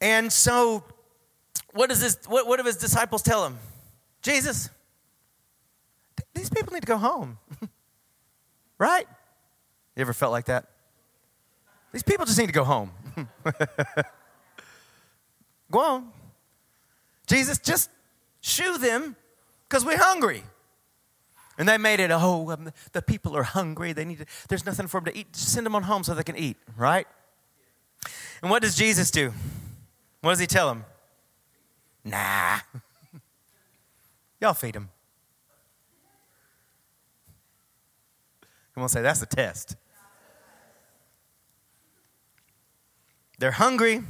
And 0.00 0.32
so, 0.32 0.84
what 1.72 1.90
does 1.90 2.00
this? 2.00 2.18
What, 2.28 2.46
what 2.46 2.58
do 2.58 2.64
his 2.64 2.76
disciples 2.76 3.22
tell 3.22 3.44
him? 3.44 3.58
Jesus, 4.22 4.70
these 6.34 6.50
people 6.50 6.72
need 6.72 6.80
to 6.80 6.86
go 6.86 6.98
home, 6.98 7.38
right? 8.78 9.06
You 9.96 10.00
ever 10.00 10.12
felt 10.12 10.32
like 10.32 10.46
that? 10.46 10.66
These 11.92 12.02
people 12.02 12.26
just 12.26 12.38
need 12.38 12.46
to 12.46 12.52
go 12.52 12.64
home. 12.64 12.90
go 15.70 15.80
on. 15.80 16.12
Jesus, 17.26 17.58
just 17.58 17.90
shoo 18.40 18.78
them 18.78 19.16
because 19.68 19.84
we're 19.84 19.98
hungry. 19.98 20.42
And 21.58 21.68
they 21.68 21.76
made 21.76 21.98
it, 21.98 22.10
oh, 22.12 22.50
um, 22.52 22.70
the 22.92 23.02
people 23.02 23.36
are 23.36 23.42
hungry. 23.42 23.92
They 23.92 24.04
need 24.04 24.18
to, 24.18 24.26
there's 24.48 24.64
nothing 24.64 24.86
for 24.86 25.00
them 25.00 25.12
to 25.12 25.18
eat. 25.18 25.32
Just 25.32 25.52
send 25.52 25.66
them 25.66 25.74
on 25.74 25.82
home 25.82 26.04
so 26.04 26.14
they 26.14 26.22
can 26.22 26.36
eat, 26.36 26.56
right? 26.76 27.06
And 28.42 28.50
what 28.50 28.62
does 28.62 28.76
Jesus 28.76 29.10
do? 29.10 29.32
What 30.20 30.30
does 30.30 30.38
he 30.38 30.46
tell 30.46 30.68
them? 30.68 30.84
Nah. 32.04 32.58
Y'all 34.40 34.54
feed 34.54 34.74
them. 34.74 34.88
Come 38.74 38.84
on, 38.84 38.88
say 38.88 39.02
that's 39.02 39.18
the 39.18 39.26
test. 39.26 39.74
They're 43.38 43.52
hungry. 43.52 44.02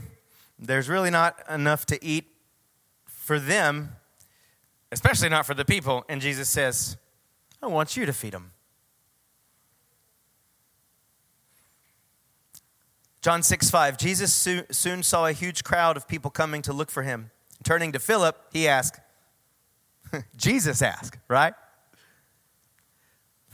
There's 0.59 0.89
really 0.89 1.11
not 1.11 1.39
enough 1.49 1.87
to 1.87 2.05
eat 2.05 2.27
for 3.07 3.39
them, 3.39 3.97
especially 4.91 5.29
not 5.29 5.47
for 5.47 5.55
the 5.55 5.65
people. 5.65 6.05
And 6.09 6.21
Jesus 6.21 6.49
says, 6.49 6.97
I 7.63 7.67
want 7.67 7.97
you 7.97 8.07
to 8.07 8.13
feed 8.13 8.33
them. 8.33 8.53
John 13.21 13.43
6 13.43 13.71
5, 13.71 13.99
Jesus 13.99 14.33
soon 14.71 15.03
saw 15.03 15.27
a 15.27 15.33
huge 15.33 15.65
crowd 15.65 15.97
of 15.97 16.09
people 16.09 16.31
coming 16.31 16.63
to 16.63 16.73
look 16.73 16.91
for 16.91 17.03
him. 17.03 17.31
Turning 17.65 17.93
to 17.93 17.99
Philip, 17.99 18.37
he 18.53 18.69
asked, 18.69 19.01
Jesus 20.37 20.81
asked, 20.81 21.19
right? 21.29 21.53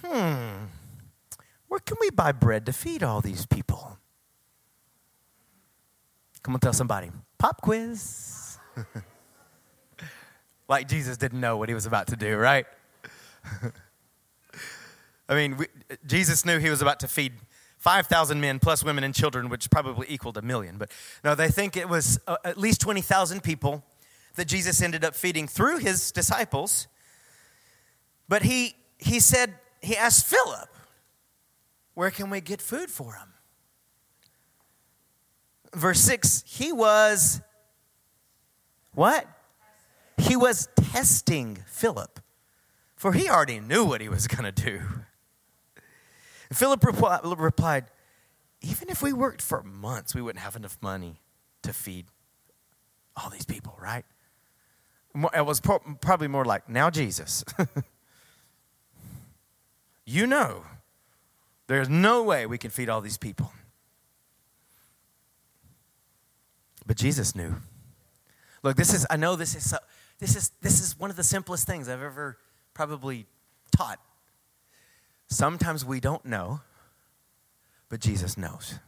Hmm, 0.05 0.67
where 1.69 1.81
can 1.81 1.97
we 1.99 2.11
buy 2.11 2.33
bread 2.33 2.67
to 2.67 2.73
feed 2.73 3.03
all 3.03 3.23
these 3.23 3.47
people? 3.47 3.99
Come 6.45 6.55
on, 6.55 6.61
tell 6.61 6.73
somebody. 6.75 7.11
Pop 7.39 7.63
quiz. 7.63 8.59
like 10.69 10.87
Jesus 10.89 11.17
didn't 11.17 11.41
know 11.41 11.57
what 11.57 11.71
he 11.71 11.75
was 11.75 11.87
about 11.87 12.09
to 12.09 12.17
do, 12.17 12.37
right? 12.37 12.67
I 15.29 15.35
mean, 15.35 15.57
we, 15.57 15.67
Jesus 16.07 16.45
knew 16.45 16.59
he 16.59 16.69
was 16.69 16.83
about 16.83 17.01
to 17.01 17.09
feed 17.09 17.33
5,000 17.79 18.41
men 18.41 18.59
plus 18.59 18.85
women 18.85 19.05
and 19.05 19.15
children, 19.15 19.49
which 19.49 19.71
probably 19.71 20.07
equaled 20.11 20.37
a 20.37 20.43
million. 20.43 20.77
But 20.77 20.91
no, 21.25 21.35
they 21.35 21.49
think 21.49 21.79
it 21.79 21.89
was 21.89 22.21
uh, 22.27 22.37
at 22.45 22.59
least 22.59 22.83
20,000 22.83 23.43
people 23.43 23.83
that 24.35 24.47
Jesus 24.47 24.83
ended 24.83 25.03
up 25.03 25.15
feeding 25.15 25.49
through 25.49 25.79
his 25.79 26.13
disciples. 26.13 26.89
But 28.29 28.43
he, 28.43 28.75
he 28.99 29.19
said, 29.19 29.55
he 29.81 29.97
asked 29.97 30.27
Philip, 30.27 30.69
where 31.95 32.11
can 32.11 32.29
we 32.29 32.43
get 32.43 32.61
food 32.61 32.91
for 32.91 33.15
him? 33.15 33.34
Verse 35.75 36.01
6, 36.01 36.45
he 36.47 36.73
was 36.73 37.41
what? 38.95 39.27
He 40.17 40.37
was 40.37 40.69
testing 40.77 41.59
Philip, 41.67 42.21
for 42.97 43.13
he 43.13 43.29
already 43.29 43.59
knew 43.59 43.85
what 43.85 44.01
he 44.01 44.09
was 44.09 44.29
going 44.29 44.45
to 44.45 44.53
do. 44.53 44.81
Philip 46.53 46.85
replied, 46.85 47.85
Even 48.61 48.89
if 48.89 49.03
we 49.03 49.13
worked 49.13 49.43
for 49.43 49.63
months, 49.63 50.15
we 50.15 50.23
wouldn't 50.23 50.43
have 50.43 50.55
enough 50.55 50.79
money 50.81 51.17
to 51.63 51.73
feed 51.73 52.07
all 53.17 53.31
these 53.31 53.45
people, 53.45 53.77
right? 53.81 54.05
It 55.35 55.45
was 55.45 55.61
probably 55.61 56.29
more 56.29 56.45
like, 56.45 56.69
Now, 56.69 56.91
Jesus, 56.91 57.45
you 60.05 60.27
know 60.27 60.65
there's 61.67 61.89
no 61.89 62.23
way 62.23 62.47
we 62.47 62.59
can 62.59 62.71
feed 62.71 62.89
all 62.89 63.01
these 63.01 63.19
people. 63.19 63.53
But 66.87 66.97
Jesus 66.97 67.35
knew. 67.35 67.57
Look, 68.63 68.77
this 68.77 68.93
is, 68.95 69.07
I 69.11 69.17
know 69.17 69.37
this 69.37 69.55
is, 69.55 69.71
so, 69.71 69.79
this 70.19 70.37
is, 70.37 70.51
this 70.61 70.81
is 70.81 70.99
one 70.99 71.11
of 71.11 71.17
the 71.17 71.25
simplest 71.25 71.67
things 71.67 71.89
I've 71.89 72.03
ever 72.03 72.39
probably 72.73 73.27
taught 73.77 74.01
Sometimes 75.29 75.85
we 75.85 76.01
don't 76.01 76.25
know, 76.25 76.61
but 77.89 78.01
Jesus 78.01 78.37
knows. 78.37 78.79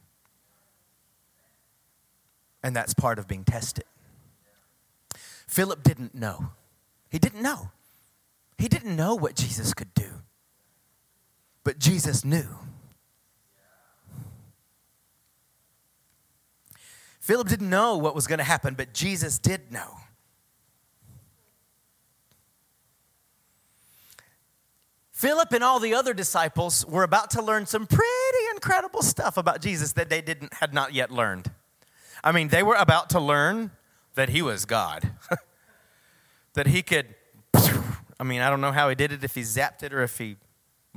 And 2.62 2.74
that's 2.74 2.94
part 2.94 3.18
of 3.18 3.28
being 3.28 3.44
tested. 3.44 3.84
Philip 5.48 5.82
didn't 5.82 6.14
know. 6.14 6.50
He 7.08 7.18
didn't 7.18 7.42
know. 7.42 7.70
He 8.58 8.68
didn't 8.68 8.96
know 8.96 9.14
what 9.14 9.34
Jesus 9.34 9.74
could 9.74 9.94
do. 9.94 10.22
But 11.62 11.78
Jesus 11.78 12.24
knew. 12.24 12.46
Philip 17.26 17.48
didn't 17.48 17.68
know 17.68 17.96
what 17.96 18.14
was 18.14 18.28
going 18.28 18.38
to 18.38 18.44
happen, 18.44 18.74
but 18.74 18.94
Jesus 18.94 19.40
did 19.40 19.72
know. 19.72 19.96
Philip 25.10 25.52
and 25.52 25.64
all 25.64 25.80
the 25.80 25.92
other 25.92 26.14
disciples 26.14 26.86
were 26.86 27.02
about 27.02 27.30
to 27.30 27.42
learn 27.42 27.66
some 27.66 27.84
pretty 27.84 28.44
incredible 28.54 29.02
stuff 29.02 29.36
about 29.36 29.60
Jesus 29.60 29.90
that 29.94 30.08
they 30.08 30.20
didn't 30.20 30.54
had 30.54 30.72
not 30.72 30.94
yet 30.94 31.10
learned. 31.10 31.50
I 32.22 32.30
mean, 32.30 32.46
they 32.46 32.62
were 32.62 32.76
about 32.76 33.10
to 33.10 33.18
learn 33.18 33.72
that 34.14 34.28
he 34.28 34.40
was 34.40 34.64
God. 34.64 35.10
that 36.54 36.68
he 36.68 36.80
could 36.80 37.12
I 38.20 38.22
mean, 38.22 38.40
I 38.40 38.50
don't 38.50 38.60
know 38.60 38.70
how 38.70 38.88
he 38.88 38.94
did 38.94 39.10
it 39.10 39.24
if 39.24 39.34
he 39.34 39.40
zapped 39.40 39.82
it 39.82 39.92
or 39.92 40.04
if 40.04 40.16
he 40.18 40.36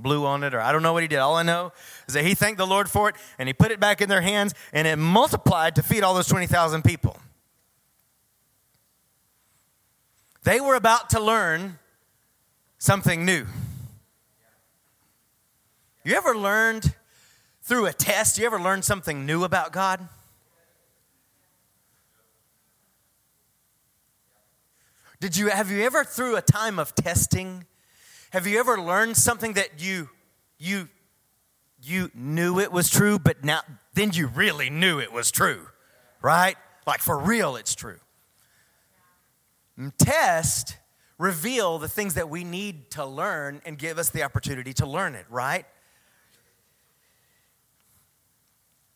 blew 0.02 0.26
on 0.26 0.44
it 0.44 0.54
or 0.54 0.62
I 0.62 0.72
don't 0.72 0.84
know 0.84 0.94
what 0.94 1.04
he 1.04 1.08
did. 1.08 1.20
All 1.20 1.36
I 1.36 1.44
know 1.44 1.72
is 2.08 2.14
that 2.14 2.26
he 2.26 2.34
thanked 2.34 2.58
the 2.58 2.68
Lord 2.68 2.90
for 2.90 3.10
it 3.10 3.16
and 3.38 3.48
he 3.48 3.54
put 3.54 3.72
it 3.72 3.80
back 3.80 4.02
in 4.02 4.10
their 4.10 4.22
hands 4.22 4.54
and 4.74 4.88
it 4.88 4.98
multiplied 4.98 5.76
to 5.76 5.84
feed 5.84 6.04
all 6.04 6.14
those 6.14 6.28
20,000 6.28 6.84
people. 6.84 7.20
They 10.44 10.60
were 10.60 10.76
about 10.76 11.10
to 11.12 11.20
learn 11.20 11.80
something 12.78 13.26
new. 13.26 13.46
You 16.04 16.16
ever 16.16 16.36
learned 16.36 16.96
through 17.62 17.86
a 17.86 17.94
test, 17.94 18.38
you 18.38 18.46
ever 18.46 18.60
learned 18.60 18.86
something 18.86 19.26
new 19.26 19.44
about 19.44 19.72
God? 19.74 20.08
Did 25.20 25.36
you 25.36 25.50
have 25.50 25.70
you 25.70 25.84
ever 25.84 26.06
through 26.06 26.38
a 26.38 26.42
time 26.42 26.80
of 26.80 26.96
testing 26.96 27.66
have 28.32 28.46
you 28.48 28.60
ever 28.60 28.80
learned 28.80 29.18
something 29.18 29.54
that 29.54 29.82
you 29.82 30.10
you 30.58 30.88
you 31.82 32.12
knew 32.14 32.60
it 32.60 32.72
was 32.72 32.90
true 32.90 33.18
but 33.18 33.44
now 33.44 33.62
then 33.94 34.12
you 34.12 34.28
really 34.28 34.70
knew 34.70 35.00
it 35.00 35.12
was 35.12 35.32
true? 35.32 35.68
Right? 36.22 36.58
Like 36.86 37.00
for 37.02 37.18
real 37.18 37.56
it's 37.56 37.76
true. 37.76 38.00
And 39.78 39.98
test 39.98 40.78
reveal 41.18 41.80
the 41.80 41.88
things 41.88 42.16
that 42.16 42.30
we 42.30 42.44
need 42.44 42.92
to 42.92 43.06
learn 43.06 43.62
and 43.66 43.78
give 43.78 43.98
us 43.98 44.10
the 44.10 44.24
opportunity 44.24 44.74
to 44.74 44.86
learn 44.86 45.16
it, 45.16 45.26
right? 45.30 45.66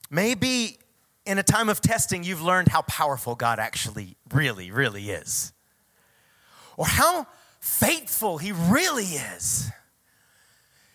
Maybe 0.09 0.79
in 1.25 1.37
a 1.37 1.43
time 1.43 1.69
of 1.69 1.81
testing, 1.81 2.23
you've 2.23 2.41
learned 2.41 2.67
how 2.67 2.81
powerful 2.83 3.35
God 3.35 3.59
actually, 3.59 4.15
really, 4.31 4.71
really 4.71 5.09
is. 5.09 5.53
Or 6.77 6.85
how 6.85 7.27
faithful 7.63 8.37
He 8.37 8.51
really 8.51 9.05
is. 9.05 9.71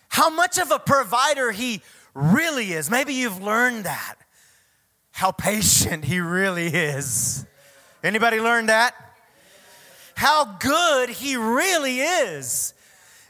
How 0.08 0.28
much 0.28 0.58
of 0.58 0.70
a 0.70 0.78
provider 0.78 1.50
He 1.50 1.80
really 2.14 2.72
is. 2.72 2.90
Maybe 2.90 3.14
you've 3.14 3.42
learned 3.42 3.84
that. 3.84 4.16
How 5.10 5.30
patient 5.30 6.04
He 6.04 6.20
really 6.20 6.66
is. 6.66 7.46
Anybody 8.04 8.38
learned 8.38 8.68
that? 8.68 8.94
How 10.14 10.44
good 10.44 11.08
He 11.08 11.36
really 11.36 12.00
is. 12.00 12.74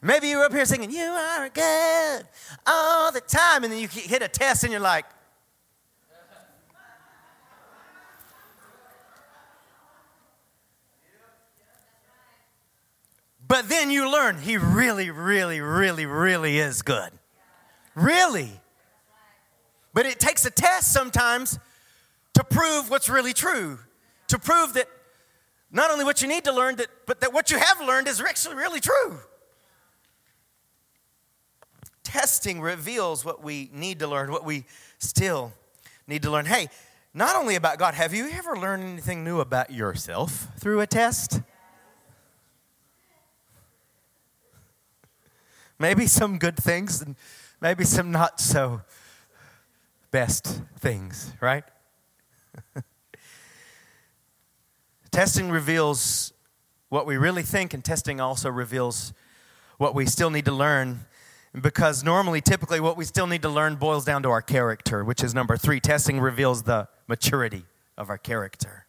Maybe 0.02 0.28
you're 0.28 0.44
up 0.44 0.52
here 0.52 0.64
singing, 0.64 0.90
You 0.90 1.04
are 1.04 1.48
good 1.48 2.26
all 2.66 3.12
the 3.12 3.20
time, 3.20 3.62
and 3.62 3.72
then 3.72 3.80
you 3.80 3.88
hit 3.88 4.22
a 4.22 4.28
test 4.28 4.64
and 4.64 4.72
you're 4.72 4.80
like, 4.80 5.04
But 13.48 13.70
then 13.70 13.90
you 13.90 14.12
learn 14.12 14.38
he 14.38 14.58
really, 14.58 15.10
really, 15.10 15.60
really, 15.60 16.04
really 16.04 16.58
is 16.58 16.82
good. 16.82 17.10
Really. 17.94 18.52
But 19.94 20.04
it 20.06 20.20
takes 20.20 20.44
a 20.44 20.50
test 20.50 20.92
sometimes 20.92 21.58
to 22.34 22.44
prove 22.44 22.90
what's 22.90 23.08
really 23.08 23.32
true, 23.32 23.78
to 24.28 24.38
prove 24.38 24.74
that 24.74 24.86
not 25.72 25.90
only 25.90 26.04
what 26.04 26.22
you 26.22 26.28
need 26.28 26.44
to 26.44 26.52
learn, 26.52 26.76
that, 26.76 26.88
but 27.06 27.20
that 27.20 27.32
what 27.32 27.50
you 27.50 27.58
have 27.58 27.80
learned 27.80 28.06
is 28.06 28.20
actually 28.20 28.54
really 28.54 28.80
true. 28.80 29.18
Testing 32.04 32.60
reveals 32.60 33.24
what 33.24 33.42
we 33.42 33.70
need 33.72 33.98
to 33.98 34.06
learn, 34.06 34.30
what 34.30 34.44
we 34.44 34.64
still 34.98 35.52
need 36.06 36.22
to 36.22 36.30
learn. 36.30 36.46
Hey, 36.46 36.68
not 37.12 37.36
only 37.36 37.54
about 37.54 37.78
God, 37.78 37.94
have 37.94 38.14
you 38.14 38.28
ever 38.30 38.56
learned 38.56 38.84
anything 38.84 39.24
new 39.24 39.40
about 39.40 39.70
yourself 39.70 40.48
through 40.58 40.80
a 40.80 40.86
test? 40.86 41.40
Maybe 45.78 46.06
some 46.06 46.38
good 46.38 46.56
things 46.56 47.00
and 47.00 47.16
maybe 47.60 47.84
some 47.84 48.10
not 48.10 48.40
so 48.40 48.82
best 50.10 50.62
things, 50.78 51.32
right? 51.40 51.64
testing 55.10 55.50
reveals 55.50 56.32
what 56.88 57.06
we 57.06 57.16
really 57.16 57.42
think, 57.42 57.74
and 57.74 57.84
testing 57.84 58.20
also 58.20 58.50
reveals 58.50 59.12
what 59.76 59.94
we 59.94 60.06
still 60.06 60.30
need 60.30 60.44
to 60.46 60.52
learn. 60.52 61.00
Because 61.60 62.04
normally, 62.04 62.40
typically, 62.40 62.80
what 62.80 62.96
we 62.96 63.04
still 63.04 63.26
need 63.26 63.42
to 63.42 63.48
learn 63.48 63.76
boils 63.76 64.04
down 64.04 64.22
to 64.22 64.30
our 64.30 64.42
character, 64.42 65.04
which 65.04 65.22
is 65.22 65.34
number 65.34 65.56
three. 65.56 65.80
Testing 65.80 66.20
reveals 66.20 66.62
the 66.64 66.88
maturity 67.06 67.64
of 67.96 68.10
our 68.10 68.18
character, 68.18 68.86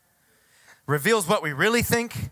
reveals 0.86 1.28
what 1.28 1.42
we 1.42 1.54
really 1.54 1.82
think, 1.82 2.30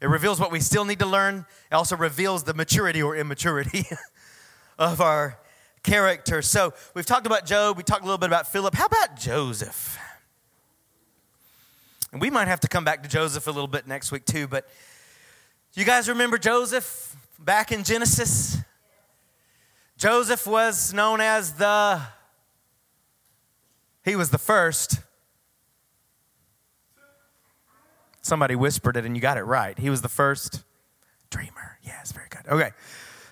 it 0.00 0.08
reveals 0.08 0.38
what 0.38 0.52
we 0.52 0.60
still 0.60 0.84
need 0.84 1.00
to 1.00 1.06
learn. 1.06 1.44
It 1.70 1.74
also 1.74 1.96
reveals 1.96 2.44
the 2.44 2.54
maturity 2.54 3.02
or 3.02 3.16
immaturity 3.16 3.86
of 4.78 5.00
our 5.00 5.38
character. 5.82 6.42
So 6.42 6.72
we've 6.94 7.06
talked 7.06 7.26
about 7.26 7.46
Job, 7.46 7.76
we 7.76 7.82
talked 7.82 8.02
a 8.02 8.04
little 8.04 8.18
bit 8.18 8.28
about 8.28 8.50
Philip. 8.50 8.74
How 8.74 8.86
about 8.86 9.18
Joseph? 9.18 9.98
And 12.12 12.20
we 12.20 12.30
might 12.30 12.48
have 12.48 12.60
to 12.60 12.68
come 12.68 12.84
back 12.84 13.02
to 13.02 13.08
Joseph 13.08 13.46
a 13.46 13.50
little 13.50 13.68
bit 13.68 13.86
next 13.86 14.12
week 14.12 14.24
too, 14.24 14.46
but 14.46 14.68
you 15.74 15.84
guys 15.84 16.08
remember 16.08 16.38
Joseph 16.38 17.16
back 17.38 17.70
in 17.70 17.84
Genesis? 17.84 18.56
Joseph 19.96 20.46
was 20.46 20.94
known 20.94 21.20
as 21.20 21.54
the, 21.54 22.00
he 24.04 24.16
was 24.16 24.30
the 24.30 24.38
first 24.38 25.00
Somebody 28.28 28.56
whispered 28.56 28.98
it 28.98 29.06
and 29.06 29.16
you 29.16 29.22
got 29.22 29.38
it 29.38 29.44
right. 29.44 29.78
He 29.78 29.88
was 29.88 30.02
the 30.02 30.08
first 30.10 30.62
dreamer. 31.30 31.78
Yes, 31.82 32.12
very 32.12 32.28
good. 32.28 32.46
Okay. 32.46 32.72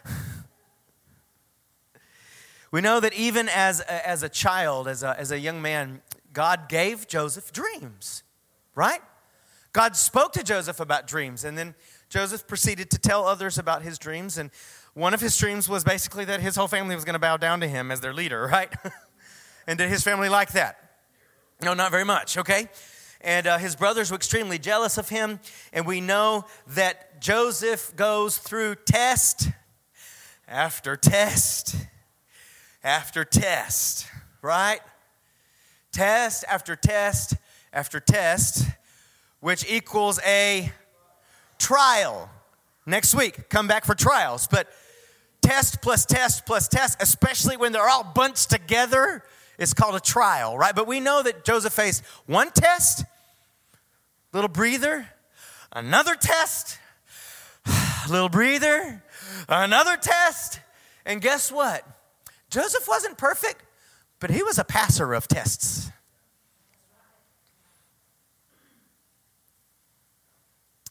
we 2.73 2.81
know 2.81 2.99
that 3.01 3.13
even 3.13 3.51
as 3.51 3.81
a, 3.81 4.09
as 4.09 4.23
a 4.23 4.31
child, 4.31 4.89
as 4.89 5.03
a, 5.03 5.15
as 5.21 5.31
a 5.31 5.39
young 5.39 5.61
man, 5.61 6.01
God 6.33 6.71
gave 6.71 7.07
Joseph 7.07 7.53
dreams, 7.53 8.23
right? 8.75 9.03
God 9.75 9.97
spoke 9.97 10.33
to 10.33 10.43
Joseph 10.43 10.81
about 10.81 11.07
dreams, 11.07 11.45
and 11.45 11.59
then 11.59 11.75
Joseph 12.09 12.47
proceeded 12.47 12.91
to 12.93 12.99
tell 12.99 13.27
others 13.27 13.59
about 13.59 13.83
his 13.83 13.99
dreams. 13.99 14.39
And 14.39 14.51
one 14.95 15.13
of 15.13 15.21
his 15.21 15.37
dreams 15.37 15.69
was 15.69 15.85
basically 15.85 16.25
that 16.25 16.41
his 16.41 16.57
whole 16.57 16.69
family 16.69 16.95
was 16.95 17.05
going 17.05 17.13
to 17.13 17.19
bow 17.19 17.37
down 17.37 17.61
to 17.61 17.69
him 17.69 17.91
as 17.91 18.01
their 18.01 18.15
leader, 18.15 18.47
right? 18.51 18.73
and 19.67 19.77
did 19.77 19.91
his 19.91 20.03
family 20.03 20.31
like 20.31 20.53
that? 20.53 20.79
No, 21.61 21.75
not 21.75 21.91
very 21.91 22.05
much, 22.05 22.39
okay? 22.39 22.71
And 23.27 23.49
uh, 23.49 23.59
his 23.59 23.75
brothers 23.75 24.13
were 24.13 24.17
extremely 24.17 24.57
jealous 24.57 24.99
of 24.99 25.09
him. 25.09 25.41
And 25.73 25.85
we 25.85 26.01
know 26.01 26.45
that 26.69 27.21
Joseph 27.21 27.95
goes 27.97 28.39
through 28.39 28.77
test 28.87 29.51
after 30.47 30.97
test 30.97 31.75
after 32.85 33.25
test, 33.25 34.07
right? 34.43 34.79
Test 35.91 36.45
after 36.49 36.77
test 36.77 37.35
after 37.73 37.99
test, 37.99 38.65
which 39.41 39.69
equals 39.69 40.21
a 40.25 40.71
trial. 41.59 42.31
Next 42.87 43.13
week, 43.13 43.49
come 43.49 43.67
back 43.67 43.85
for 43.85 43.97
trials. 43.97 44.47
But 44.47 44.69
test 45.43 45.83
plus 45.83 46.07
test 46.07 46.47
plus 46.47 46.69
test, 46.69 47.03
especially 47.03 47.57
when 47.57 47.73
they're 47.73 47.89
all 47.89 48.05
bunched 48.05 48.51
together, 48.51 49.25
is 49.59 49.75
called 49.75 49.97
a 49.97 50.01
trial, 50.01 50.57
right? 50.57 50.77
But 50.77 50.87
we 50.87 51.01
know 51.01 51.25
that 51.25 51.45
Joseph 51.45 51.73
faced 51.73 52.05
one 52.27 52.53
test 52.53 53.05
Little 54.37 54.51
breather, 54.51 55.09
another 55.73 56.15
test, 56.15 56.79
little 58.11 58.29
breather, 58.29 59.03
another 59.49 59.97
test. 59.97 60.61
And 61.07 61.23
guess 61.23 61.51
what? 61.51 61.83
Joseph 62.51 62.87
wasn't 62.87 63.17
perfect, 63.17 63.63
but 64.21 64.29
he 64.29 64.43
was 64.43 64.59
a 64.59 64.65
passer 64.65 65.15
of 65.15 65.27
tests. 65.27 65.91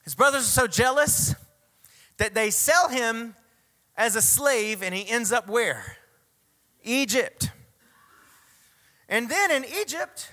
His 0.05 0.15
brothers 0.15 0.41
are 0.41 0.61
so 0.61 0.65
jealous 0.65 1.35
that 2.17 2.33
they 2.33 2.49
sell 2.49 2.89
him 2.89 3.35
as 3.95 4.15
a 4.15 4.23
slave, 4.23 4.81
and 4.81 4.95
he 4.95 5.07
ends 5.07 5.31
up 5.31 5.47
where? 5.47 5.97
Egypt. 6.81 7.51
And 9.07 9.29
then 9.29 9.51
in 9.51 9.65
Egypt, 9.65 10.31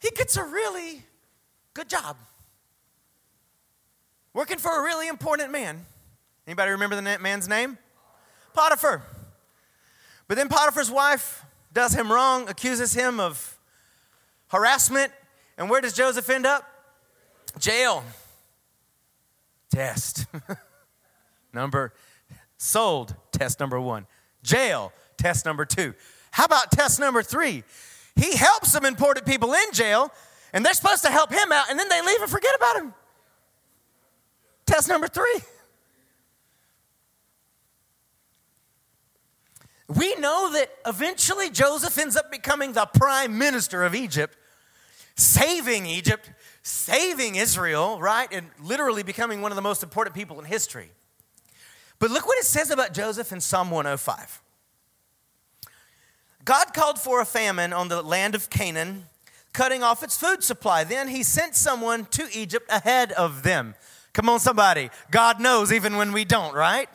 he 0.00 0.10
gets 0.10 0.36
a 0.36 0.42
really 0.42 1.05
Good 1.76 1.90
job. 1.90 2.16
Working 4.32 4.56
for 4.56 4.80
a 4.80 4.82
really 4.82 5.08
important 5.08 5.52
man. 5.52 5.84
Anybody 6.46 6.70
remember 6.70 6.96
the 6.96 7.02
man's 7.20 7.48
name? 7.48 7.76
Potiphar. 8.54 9.02
But 10.26 10.38
then 10.38 10.48
Potiphar's 10.48 10.90
wife 10.90 11.44
does 11.74 11.92
him 11.92 12.10
wrong, 12.10 12.48
accuses 12.48 12.94
him 12.94 13.20
of 13.20 13.58
harassment. 14.48 15.12
And 15.58 15.68
where 15.68 15.82
does 15.82 15.92
Joseph 15.92 16.30
end 16.30 16.46
up? 16.46 16.66
Jail. 17.58 18.02
Test. 19.70 20.24
Number 21.52 21.92
sold 22.56 23.14
Test 23.32 23.60
number 23.60 23.78
one. 23.78 24.06
Jail, 24.42 24.94
test 25.18 25.44
number 25.44 25.66
two. 25.66 25.92
How 26.30 26.46
about 26.46 26.70
test 26.70 26.98
number 26.98 27.22
three? 27.22 27.64
He 28.14 28.34
helps 28.34 28.72
some 28.72 28.86
important 28.86 29.26
people 29.26 29.52
in 29.52 29.72
jail, 29.72 30.10
and 30.56 30.64
they're 30.64 30.72
supposed 30.72 31.02
to 31.02 31.10
help 31.10 31.30
him 31.30 31.52
out, 31.52 31.68
and 31.68 31.78
then 31.78 31.90
they 31.90 32.00
leave 32.00 32.22
and 32.22 32.30
forget 32.30 32.54
about 32.56 32.76
him. 32.76 32.94
Test 34.64 34.88
number 34.88 35.06
three. 35.06 35.40
We 39.86 40.14
know 40.14 40.50
that 40.54 40.70
eventually 40.86 41.50
Joseph 41.50 41.98
ends 41.98 42.16
up 42.16 42.32
becoming 42.32 42.72
the 42.72 42.86
prime 42.86 43.36
minister 43.36 43.84
of 43.84 43.94
Egypt, 43.94 44.34
saving 45.14 45.84
Egypt, 45.84 46.30
saving 46.62 47.34
Israel, 47.34 48.00
right? 48.00 48.32
And 48.32 48.46
literally 48.58 49.02
becoming 49.02 49.42
one 49.42 49.52
of 49.52 49.56
the 49.56 49.62
most 49.62 49.82
important 49.82 50.16
people 50.16 50.38
in 50.38 50.46
history. 50.46 50.90
But 51.98 52.10
look 52.10 52.26
what 52.26 52.38
it 52.38 52.46
says 52.46 52.70
about 52.70 52.94
Joseph 52.94 53.30
in 53.30 53.42
Psalm 53.42 53.70
105. 53.70 54.40
God 56.46 56.72
called 56.72 56.98
for 56.98 57.20
a 57.20 57.26
famine 57.26 57.74
on 57.74 57.88
the 57.88 58.00
land 58.00 58.34
of 58.34 58.48
Canaan, 58.48 59.04
cutting 59.56 59.82
off 59.82 60.02
its 60.02 60.18
food 60.18 60.44
supply. 60.44 60.84
Then 60.84 61.08
he 61.08 61.22
sent 61.22 61.54
someone 61.54 62.04
to 62.10 62.28
Egypt 62.30 62.70
ahead 62.70 63.10
of 63.12 63.42
them. 63.42 63.74
Come 64.12 64.28
on, 64.28 64.38
somebody. 64.38 64.90
God 65.10 65.40
knows 65.40 65.72
even 65.72 65.96
when 65.96 66.12
we 66.12 66.26
don't, 66.26 66.54
right? 66.54 66.90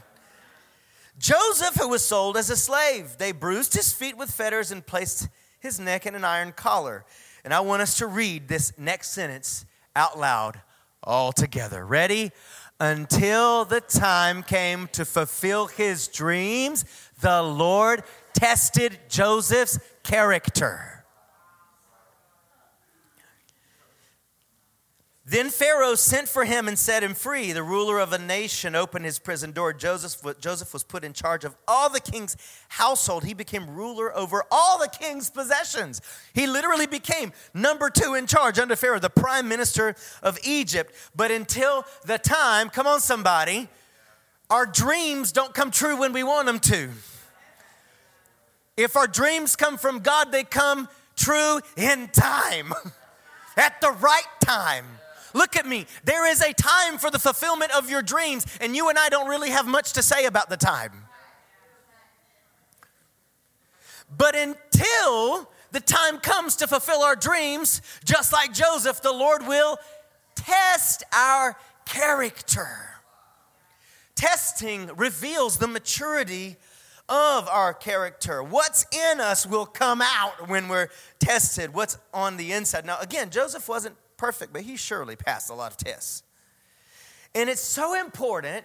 Joseph, 1.17 1.75
who 1.75 1.89
was 1.89 2.05
sold 2.05 2.37
as 2.37 2.51
a 2.51 2.55
slave, 2.55 3.17
they 3.17 3.31
bruised 3.31 3.73
his 3.73 3.91
feet 3.91 4.15
with 4.15 4.29
fetters 4.29 4.71
and 4.71 4.85
placed 4.85 5.27
his 5.59 5.79
neck 5.79 6.05
in 6.05 6.13
an 6.13 6.23
iron 6.23 6.51
collar. 6.51 7.03
And 7.43 7.51
I 7.51 7.61
want 7.61 7.81
us 7.81 7.97
to 7.97 8.05
read 8.05 8.47
this 8.47 8.77
next 8.77 9.09
sentence 9.09 9.65
out 9.95 10.19
loud 10.19 10.61
all 11.01 11.31
together. 11.31 11.83
Ready? 11.83 12.31
Until 12.79 13.65
the 13.65 13.81
time 13.81 14.43
came 14.43 14.87
to 14.89 15.03
fulfill 15.03 15.65
his 15.65 16.07
dreams, 16.07 16.85
the 17.21 17.41
Lord 17.41 18.03
tested 18.33 18.99
Joseph's 19.09 19.79
character. 20.03 20.90
Then 25.31 25.49
Pharaoh 25.49 25.95
sent 25.95 26.27
for 26.27 26.43
him 26.43 26.67
and 26.67 26.77
set 26.77 27.03
him 27.03 27.13
free. 27.13 27.53
The 27.53 27.63
ruler 27.63 27.99
of 27.99 28.11
a 28.11 28.17
nation 28.17 28.75
opened 28.75 29.05
his 29.05 29.17
prison 29.17 29.53
door. 29.53 29.71
Joseph, 29.71 30.37
Joseph 30.41 30.73
was 30.73 30.83
put 30.83 31.05
in 31.05 31.13
charge 31.13 31.45
of 31.45 31.55
all 31.69 31.89
the 31.89 32.01
king's 32.01 32.35
household. 32.67 33.23
He 33.23 33.33
became 33.33 33.73
ruler 33.73 34.13
over 34.13 34.43
all 34.51 34.77
the 34.77 34.89
king's 34.89 35.29
possessions. 35.29 36.01
He 36.33 36.47
literally 36.47 36.85
became 36.85 37.31
number 37.53 37.89
two 37.89 38.13
in 38.13 38.27
charge 38.27 38.59
under 38.59 38.75
Pharaoh, 38.75 38.99
the 38.99 39.09
prime 39.09 39.47
minister 39.47 39.95
of 40.21 40.37
Egypt. 40.43 40.93
But 41.15 41.31
until 41.31 41.85
the 42.03 42.17
time, 42.17 42.69
come 42.69 42.85
on, 42.85 42.99
somebody, 42.99 43.69
our 44.49 44.65
dreams 44.65 45.31
don't 45.31 45.53
come 45.53 45.71
true 45.71 45.95
when 45.95 46.11
we 46.11 46.23
want 46.23 46.47
them 46.47 46.59
to. 46.59 46.89
If 48.75 48.97
our 48.97 49.07
dreams 49.07 49.55
come 49.55 49.77
from 49.77 49.99
God, 49.99 50.33
they 50.33 50.43
come 50.43 50.89
true 51.15 51.61
in 51.77 52.09
time, 52.09 52.73
at 53.55 53.79
the 53.79 53.91
right 53.91 54.27
time. 54.41 54.83
Look 55.33 55.55
at 55.55 55.65
me. 55.65 55.85
There 56.03 56.29
is 56.29 56.41
a 56.41 56.53
time 56.53 56.97
for 56.97 57.09
the 57.09 57.19
fulfillment 57.19 57.75
of 57.75 57.89
your 57.89 58.01
dreams, 58.01 58.45
and 58.59 58.75
you 58.75 58.89
and 58.89 58.97
I 58.97 59.09
don't 59.09 59.27
really 59.27 59.49
have 59.49 59.67
much 59.67 59.93
to 59.93 60.03
say 60.03 60.25
about 60.25 60.49
the 60.49 60.57
time. 60.57 60.91
But 64.17 64.35
until 64.35 65.49
the 65.71 65.79
time 65.79 66.17
comes 66.17 66.57
to 66.57 66.67
fulfill 66.67 67.01
our 67.01 67.15
dreams, 67.15 67.81
just 68.03 68.33
like 68.33 68.53
Joseph, 68.53 69.01
the 69.01 69.11
Lord 69.11 69.47
will 69.47 69.77
test 70.35 71.03
our 71.13 71.55
character. 71.85 72.77
Testing 74.15 74.91
reveals 74.97 75.57
the 75.57 75.67
maturity 75.67 76.57
of 77.07 77.47
our 77.49 77.73
character. 77.73 78.43
What's 78.43 78.85
in 78.91 79.19
us 79.19 79.45
will 79.45 79.65
come 79.65 80.01
out 80.01 80.47
when 80.47 80.67
we're 80.67 80.89
tested. 81.19 81.73
What's 81.73 81.97
on 82.13 82.37
the 82.37 82.51
inside. 82.51 82.85
Now, 82.85 82.99
again, 82.99 83.29
Joseph 83.29 83.67
wasn't 83.67 83.95
perfect, 84.21 84.53
but 84.53 84.61
he 84.61 84.77
surely 84.77 85.15
passed 85.15 85.49
a 85.49 85.53
lot 85.55 85.71
of 85.71 85.77
tests. 85.77 86.21
And 87.33 87.49
it's 87.49 87.59
so 87.59 87.99
important. 87.99 88.63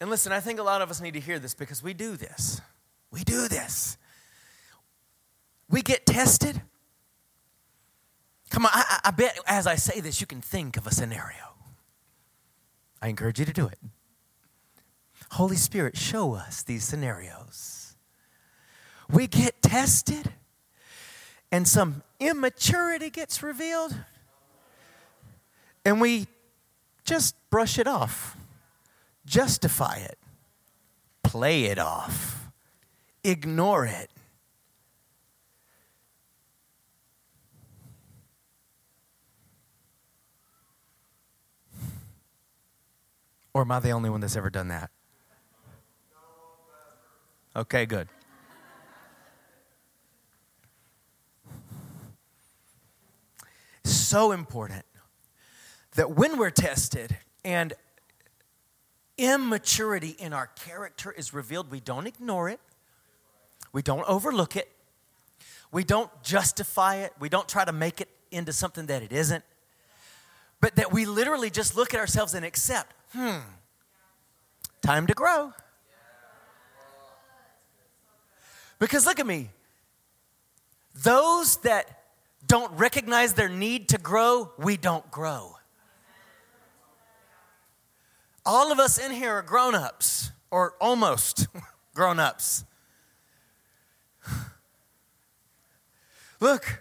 And 0.00 0.08
listen, 0.08 0.30
I 0.30 0.38
think 0.38 0.60
a 0.60 0.62
lot 0.62 0.80
of 0.80 0.90
us 0.90 1.00
need 1.00 1.14
to 1.14 1.20
hear 1.20 1.40
this 1.40 1.52
because 1.52 1.82
we 1.82 1.92
do 1.92 2.16
this. 2.16 2.60
We 3.10 3.24
do 3.24 3.48
this. 3.48 3.96
We 5.68 5.82
get 5.82 6.06
tested. 6.06 6.62
Come 8.48 8.64
on, 8.64 8.70
I, 8.72 9.00
I, 9.06 9.10
bet 9.10 9.36
as 9.44 9.66
I 9.66 9.74
say 9.74 9.98
this, 9.98 10.20
you 10.20 10.28
can 10.28 10.40
think 10.40 10.76
of 10.76 10.86
a 10.86 10.94
scenario. 10.94 11.56
I 13.02 13.08
encourage 13.08 13.40
you 13.40 13.44
to 13.44 13.52
do 13.52 13.66
it. 13.66 13.78
Holy 15.32 15.56
Spirit, 15.56 15.96
show 15.96 16.34
us 16.34 16.62
these 16.62 16.84
scenarios. 16.84 17.96
We 19.10 19.26
get 19.26 19.62
tested 19.62 20.32
and 21.52 21.66
some 21.66 22.02
immaturity 22.18 23.10
gets 23.10 23.42
revealed, 23.42 23.94
and 25.84 26.00
we 26.00 26.26
just 27.04 27.34
brush 27.50 27.78
it 27.78 27.86
off, 27.86 28.36
justify 29.26 29.96
it, 29.96 30.18
play 31.22 31.64
it 31.64 31.78
off, 31.78 32.48
ignore 33.24 33.86
it. 33.86 34.10
Or 43.52 43.62
am 43.62 43.72
I 43.72 43.80
the 43.80 43.90
only 43.90 44.08
one 44.10 44.20
that's 44.20 44.36
ever 44.36 44.48
done 44.48 44.68
that? 44.68 44.90
Okay, 47.56 47.84
good. 47.84 48.08
So 53.84 54.32
important 54.32 54.84
that 55.96 56.12
when 56.12 56.38
we're 56.38 56.50
tested 56.50 57.16
and 57.44 57.72
immaturity 59.18 60.16
in 60.18 60.32
our 60.32 60.46
character 60.46 61.12
is 61.12 61.34
revealed, 61.34 61.70
we 61.70 61.80
don't 61.80 62.06
ignore 62.06 62.48
it, 62.48 62.60
we 63.72 63.82
don't 63.82 64.08
overlook 64.08 64.56
it, 64.56 64.70
we 65.72 65.84
don't 65.84 66.10
justify 66.22 66.96
it, 66.96 67.12
we 67.20 67.28
don't 67.28 67.48
try 67.48 67.64
to 67.64 67.72
make 67.72 68.00
it 68.00 68.08
into 68.30 68.52
something 68.52 68.86
that 68.86 69.02
it 69.02 69.12
isn't, 69.12 69.44
but 70.60 70.76
that 70.76 70.92
we 70.92 71.04
literally 71.04 71.50
just 71.50 71.76
look 71.76 71.92
at 71.94 72.00
ourselves 72.00 72.34
and 72.34 72.44
accept, 72.44 72.94
hmm, 73.12 73.38
time 74.82 75.06
to 75.06 75.14
grow. 75.14 75.52
Because 78.78 79.04
look 79.04 79.20
at 79.20 79.26
me, 79.26 79.50
those 80.94 81.58
that 81.58 81.99
don't 82.46 82.72
recognize 82.78 83.34
their 83.34 83.48
need 83.48 83.90
to 83.90 83.98
grow, 83.98 84.52
we 84.58 84.76
don't 84.76 85.08
grow. 85.10 85.56
All 88.44 88.72
of 88.72 88.78
us 88.78 88.98
in 88.98 89.12
here 89.12 89.32
are 89.34 89.42
grown 89.42 89.74
ups, 89.74 90.32
or 90.50 90.74
almost 90.80 91.46
grown 91.94 92.18
ups. 92.18 92.64
Look, 96.40 96.80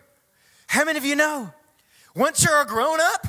how 0.67 0.85
many 0.85 0.97
of 0.97 1.05
you 1.05 1.15
know 1.15 1.53
once 2.15 2.43
you're 2.43 2.61
a 2.61 2.65
grown 2.65 2.99
up, 3.01 3.27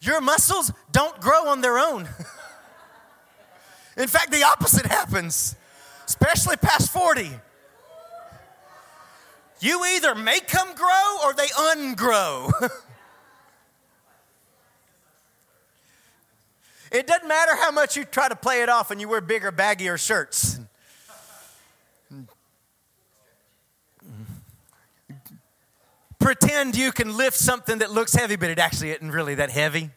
your 0.00 0.20
muscles 0.20 0.72
don't 0.90 1.20
grow 1.20 1.48
on 1.48 1.60
their 1.60 1.78
own? 1.78 2.08
in 3.96 4.08
fact, 4.08 4.32
the 4.32 4.42
opposite 4.42 4.86
happens, 4.86 5.54
especially 6.06 6.56
past 6.56 6.92
40. 6.92 7.30
You 9.64 9.82
either 9.96 10.14
make 10.14 10.48
them 10.48 10.66
grow 10.74 11.16
or 11.24 11.32
they 11.32 11.46
ungrow. 11.46 12.52
it 16.92 17.06
doesn't 17.06 17.26
matter 17.26 17.56
how 17.56 17.70
much 17.70 17.96
you 17.96 18.04
try 18.04 18.28
to 18.28 18.36
play 18.36 18.60
it 18.60 18.68
off 18.68 18.90
and 18.90 19.00
you 19.00 19.08
wear 19.08 19.22
bigger, 19.22 19.50
baggier 19.50 19.98
shirts. 19.98 20.60
Pretend 26.18 26.76
you 26.76 26.92
can 26.92 27.16
lift 27.16 27.38
something 27.38 27.78
that 27.78 27.90
looks 27.90 28.12
heavy, 28.14 28.36
but 28.36 28.50
it 28.50 28.58
actually 28.58 28.90
isn't 28.90 29.12
really 29.12 29.36
that 29.36 29.48
heavy. 29.48 29.92